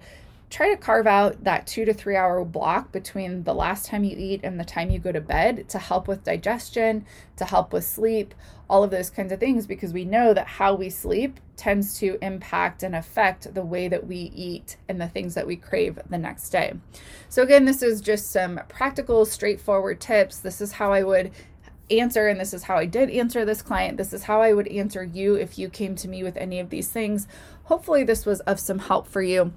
try 0.50 0.70
to 0.70 0.76
carve 0.76 1.06
out 1.06 1.44
that 1.44 1.66
two 1.66 1.84
to 1.84 1.92
three 1.92 2.16
hour 2.16 2.44
block 2.44 2.90
between 2.90 3.44
the 3.44 3.54
last 3.54 3.86
time 3.86 4.04
you 4.04 4.16
eat 4.16 4.40
and 4.42 4.58
the 4.58 4.64
time 4.64 4.90
you 4.90 4.98
go 4.98 5.12
to 5.12 5.20
bed 5.20 5.68
to 5.68 5.78
help 5.78 6.08
with 6.08 6.24
digestion, 6.24 7.04
to 7.36 7.44
help 7.44 7.72
with 7.72 7.84
sleep, 7.84 8.34
all 8.68 8.82
of 8.82 8.90
those 8.90 9.10
kinds 9.10 9.32
of 9.32 9.40
things, 9.40 9.66
because 9.66 9.92
we 9.92 10.04
know 10.04 10.32
that 10.32 10.46
how 10.46 10.74
we 10.74 10.88
sleep 10.88 11.38
tends 11.56 11.98
to 11.98 12.18
impact 12.22 12.82
and 12.82 12.94
affect 12.94 13.52
the 13.52 13.64
way 13.64 13.88
that 13.88 14.06
we 14.06 14.16
eat 14.34 14.76
and 14.88 15.00
the 15.00 15.08
things 15.08 15.34
that 15.34 15.46
we 15.46 15.56
crave 15.56 15.98
the 16.08 16.18
next 16.18 16.50
day. 16.50 16.72
So, 17.28 17.42
again, 17.42 17.64
this 17.64 17.82
is 17.82 18.00
just 18.00 18.30
some 18.30 18.60
practical, 18.68 19.24
straightforward 19.26 20.00
tips. 20.00 20.38
This 20.38 20.60
is 20.60 20.72
how 20.72 20.92
I 20.92 21.02
would 21.02 21.30
answer 21.90 22.28
and 22.28 22.38
this 22.38 22.54
is 22.54 22.64
how 22.64 22.76
I 22.76 22.86
did 22.86 23.10
answer 23.10 23.44
this 23.44 23.62
client. 23.62 23.96
This 23.96 24.12
is 24.12 24.24
how 24.24 24.42
I 24.42 24.52
would 24.52 24.68
answer 24.68 25.02
you 25.02 25.34
if 25.34 25.58
you 25.58 25.68
came 25.68 25.94
to 25.96 26.08
me 26.08 26.22
with 26.22 26.36
any 26.36 26.60
of 26.60 26.70
these 26.70 26.88
things. 26.88 27.26
Hopefully 27.64 28.04
this 28.04 28.26
was 28.26 28.40
of 28.40 28.60
some 28.60 28.78
help 28.78 29.06
for 29.06 29.22
you. 29.22 29.52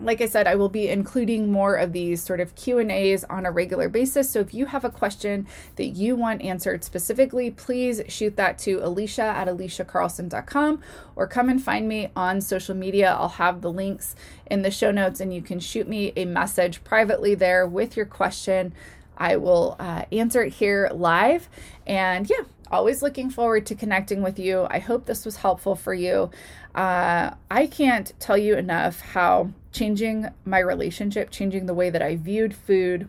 Like 0.00 0.20
I 0.20 0.26
said, 0.26 0.48
I 0.48 0.56
will 0.56 0.68
be 0.68 0.88
including 0.88 1.52
more 1.52 1.76
of 1.76 1.92
these 1.92 2.22
sort 2.22 2.40
of 2.40 2.56
Q&As 2.56 3.22
on 3.24 3.46
a 3.46 3.52
regular 3.52 3.88
basis. 3.88 4.28
So 4.30 4.40
if 4.40 4.52
you 4.52 4.66
have 4.66 4.84
a 4.84 4.90
question 4.90 5.46
that 5.76 5.88
you 5.88 6.16
want 6.16 6.42
answered 6.42 6.82
specifically, 6.82 7.52
please 7.52 8.02
shoot 8.08 8.36
that 8.36 8.58
to 8.60 8.78
Alisha 8.78 9.22
at 9.22 9.46
alishacarlson.com 9.46 10.82
or 11.14 11.26
come 11.28 11.48
and 11.48 11.62
find 11.62 11.88
me 11.88 12.08
on 12.16 12.40
social 12.40 12.74
media. 12.74 13.12
I'll 13.12 13.28
have 13.28 13.60
the 13.60 13.70
links 13.70 14.16
in 14.46 14.62
the 14.62 14.72
show 14.72 14.90
notes 14.90 15.20
and 15.20 15.32
you 15.32 15.42
can 15.42 15.60
shoot 15.60 15.86
me 15.86 16.12
a 16.16 16.24
message 16.24 16.82
privately 16.82 17.36
there 17.36 17.64
with 17.64 17.96
your 17.96 18.06
question. 18.06 18.74
I 19.22 19.36
will 19.36 19.76
uh, 19.78 20.04
answer 20.10 20.42
it 20.42 20.54
here 20.54 20.90
live. 20.92 21.48
And 21.86 22.28
yeah, 22.28 22.42
always 22.72 23.02
looking 23.02 23.30
forward 23.30 23.66
to 23.66 23.76
connecting 23.76 24.20
with 24.20 24.36
you. 24.36 24.66
I 24.68 24.80
hope 24.80 25.06
this 25.06 25.24
was 25.24 25.36
helpful 25.36 25.76
for 25.76 25.94
you. 25.94 26.32
Uh, 26.74 27.30
I 27.48 27.68
can't 27.68 28.12
tell 28.18 28.36
you 28.36 28.56
enough 28.56 28.98
how 28.98 29.50
changing 29.70 30.26
my 30.44 30.58
relationship, 30.58 31.30
changing 31.30 31.66
the 31.66 31.74
way 31.74 31.88
that 31.88 32.02
I 32.02 32.16
viewed 32.16 32.52
food, 32.52 33.08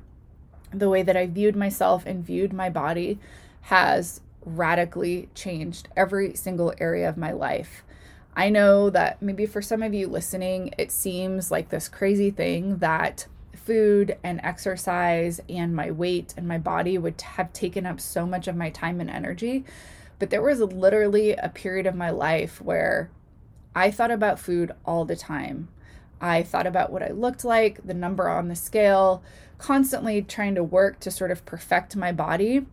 the 0.72 0.88
way 0.88 1.02
that 1.02 1.18
I 1.18 1.26
viewed 1.26 1.56
myself 1.56 2.06
and 2.06 2.24
viewed 2.24 2.54
my 2.54 2.70
body 2.70 3.18
has 3.62 4.22
radically 4.46 5.30
changed 5.34 5.88
every 5.98 6.36
single 6.36 6.76
area 6.78 7.10
of 7.10 7.18
my 7.18 7.32
life. 7.32 7.84
I 8.36 8.52
know 8.52 8.92
that 8.92 9.20
maybe 9.20 9.48
for 9.48 9.64
some 9.64 9.82
of 9.82 9.96
you 9.96 10.08
listening, 10.08 10.76
it 10.78 10.92
seems 10.92 11.50
like 11.50 11.70
this 11.70 11.90
crazy 11.90 12.30
thing 12.30 12.78
that 12.78 13.26
food 13.66 14.18
and 14.24 14.42
exercise 14.44 15.40
and 15.50 15.76
my 15.76 15.92
weight 15.92 16.34
and 16.36 16.48
my 16.48 16.58
body 16.58 16.98
would 16.98 17.20
have 17.22 17.54
taken 17.54 17.86
up 17.86 18.00
so 18.00 18.26
much 18.26 18.48
of 18.48 18.56
my 18.56 18.70
time 18.70 19.00
and 19.00 19.10
energy. 19.10 19.64
But 20.20 20.30
there 20.30 20.42
was 20.42 20.60
literally 20.60 21.34
a 21.34 21.50
period 21.50 21.86
of 21.86 21.96
my 21.96 22.10
life 22.10 22.62
where 22.62 23.10
I 23.76 23.92
thought 23.92 24.12
about 24.12 24.40
food 24.40 24.72
all 24.86 25.06
the 25.06 25.16
time. 25.16 25.68
I 26.22 26.44
thought 26.44 26.68
about 26.68 26.92
what 26.92 27.04
I 27.04 27.10
looked 27.10 27.44
like, 27.44 27.86
the 27.86 27.94
number 27.94 28.30
on 28.30 28.48
the 28.48 28.56
scale, 28.56 29.24
constantly 29.58 30.22
trying 30.22 30.56
to 30.56 30.64
work 30.64 31.00
to 31.02 31.12
sort 31.12 31.32
of 31.32 31.46
perfect 31.46 31.96
my 31.96 32.12
body. 32.12 32.66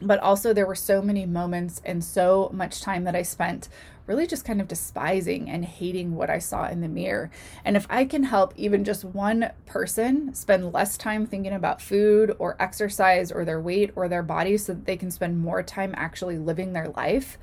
But 0.00 0.20
also, 0.20 0.54
there 0.54 0.66
were 0.66 0.74
so 0.74 1.02
many 1.02 1.26
moments 1.26 1.82
and 1.84 2.02
so 2.02 2.50
much 2.54 2.80
time 2.80 3.04
that 3.04 3.14
I 3.14 3.22
spent 3.22 3.68
really 4.06 4.26
just 4.26 4.44
kind 4.44 4.60
of 4.60 4.68
despising 4.68 5.48
and 5.48 5.64
hating 5.64 6.14
what 6.14 6.30
I 6.30 6.38
saw 6.38 6.68
in 6.68 6.80
the 6.80 6.88
mirror. 6.88 7.30
And 7.64 7.76
if 7.76 7.86
I 7.90 8.04
can 8.04 8.24
help 8.24 8.54
even 8.56 8.84
just 8.84 9.04
one 9.04 9.52
person 9.66 10.34
spend 10.34 10.72
less 10.72 10.96
time 10.96 11.26
thinking 11.26 11.52
about 11.52 11.80
food 11.80 12.34
or 12.38 12.56
exercise 12.60 13.30
or 13.30 13.44
their 13.44 13.60
weight 13.60 13.92
or 13.96 14.08
their 14.08 14.22
body 14.22 14.56
so 14.56 14.74
that 14.74 14.84
they 14.84 14.96
can 14.96 15.10
spend 15.10 15.38
more 15.38 15.62
time 15.62 15.94
actually 15.96 16.38
living 16.38 16.72
their 16.72 16.88
life, 16.88 17.38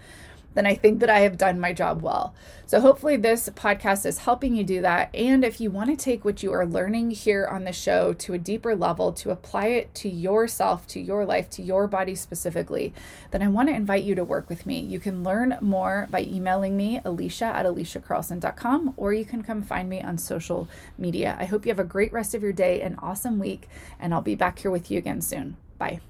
then 0.57 0.65
I 0.65 0.73
think 0.73 1.01
that 1.01 1.09
I 1.11 1.19
have 1.19 1.37
done 1.37 1.59
my 1.59 1.71
job 1.71 2.01
well. 2.01 2.33
So, 2.65 2.81
hopefully, 2.81 3.15
this 3.15 3.47
podcast 3.49 4.07
is 4.07 4.17
helping 4.17 4.55
you 4.55 4.63
do 4.63 4.81
that. 4.81 5.13
And 5.13 5.45
if 5.45 5.61
you 5.61 5.69
want 5.69 5.91
to 5.91 5.95
take 5.95 6.25
what 6.25 6.41
you 6.41 6.51
are 6.51 6.65
learning 6.65 7.11
here 7.11 7.45
on 7.45 7.63
the 7.63 7.71
show 7.71 8.11
to 8.13 8.33
a 8.33 8.39
deeper 8.39 8.75
level, 8.75 9.13
to 9.13 9.29
apply 9.29 9.67
it 9.67 9.93
to 9.95 10.09
yourself, 10.09 10.87
to 10.87 10.99
your 10.99 11.25
life, 11.25 11.47
to 11.51 11.61
your 11.61 11.85
body 11.85 12.15
specifically, 12.15 12.91
then 13.29 13.43
I 13.43 13.49
want 13.49 13.69
to 13.69 13.75
invite 13.75 14.03
you 14.03 14.15
to 14.15 14.23
work 14.23 14.49
with 14.49 14.65
me. 14.65 14.79
You 14.79 14.99
can 14.99 15.23
learn 15.23 15.59
more 15.61 16.07
by 16.09 16.21
emailing 16.21 16.75
me, 16.75 17.01
alisha 17.05 17.45
at 17.45 17.67
alishacarlson.com, 17.67 18.95
or 18.97 19.13
you 19.13 19.25
can 19.25 19.43
come 19.43 19.61
find 19.61 19.87
me 19.87 20.01
on 20.01 20.17
social 20.17 20.67
media. 20.97 21.37
I 21.39 21.45
hope 21.45 21.67
you 21.67 21.69
have 21.69 21.77
a 21.77 21.83
great 21.83 22.11
rest 22.11 22.33
of 22.33 22.41
your 22.41 22.51
day, 22.51 22.81
an 22.81 22.95
awesome 22.99 23.37
week, 23.37 23.69
and 23.99 24.11
I'll 24.11 24.21
be 24.21 24.33
back 24.33 24.57
here 24.57 24.71
with 24.71 24.89
you 24.89 24.97
again 24.97 25.21
soon. 25.21 25.55
Bye. 25.77 26.01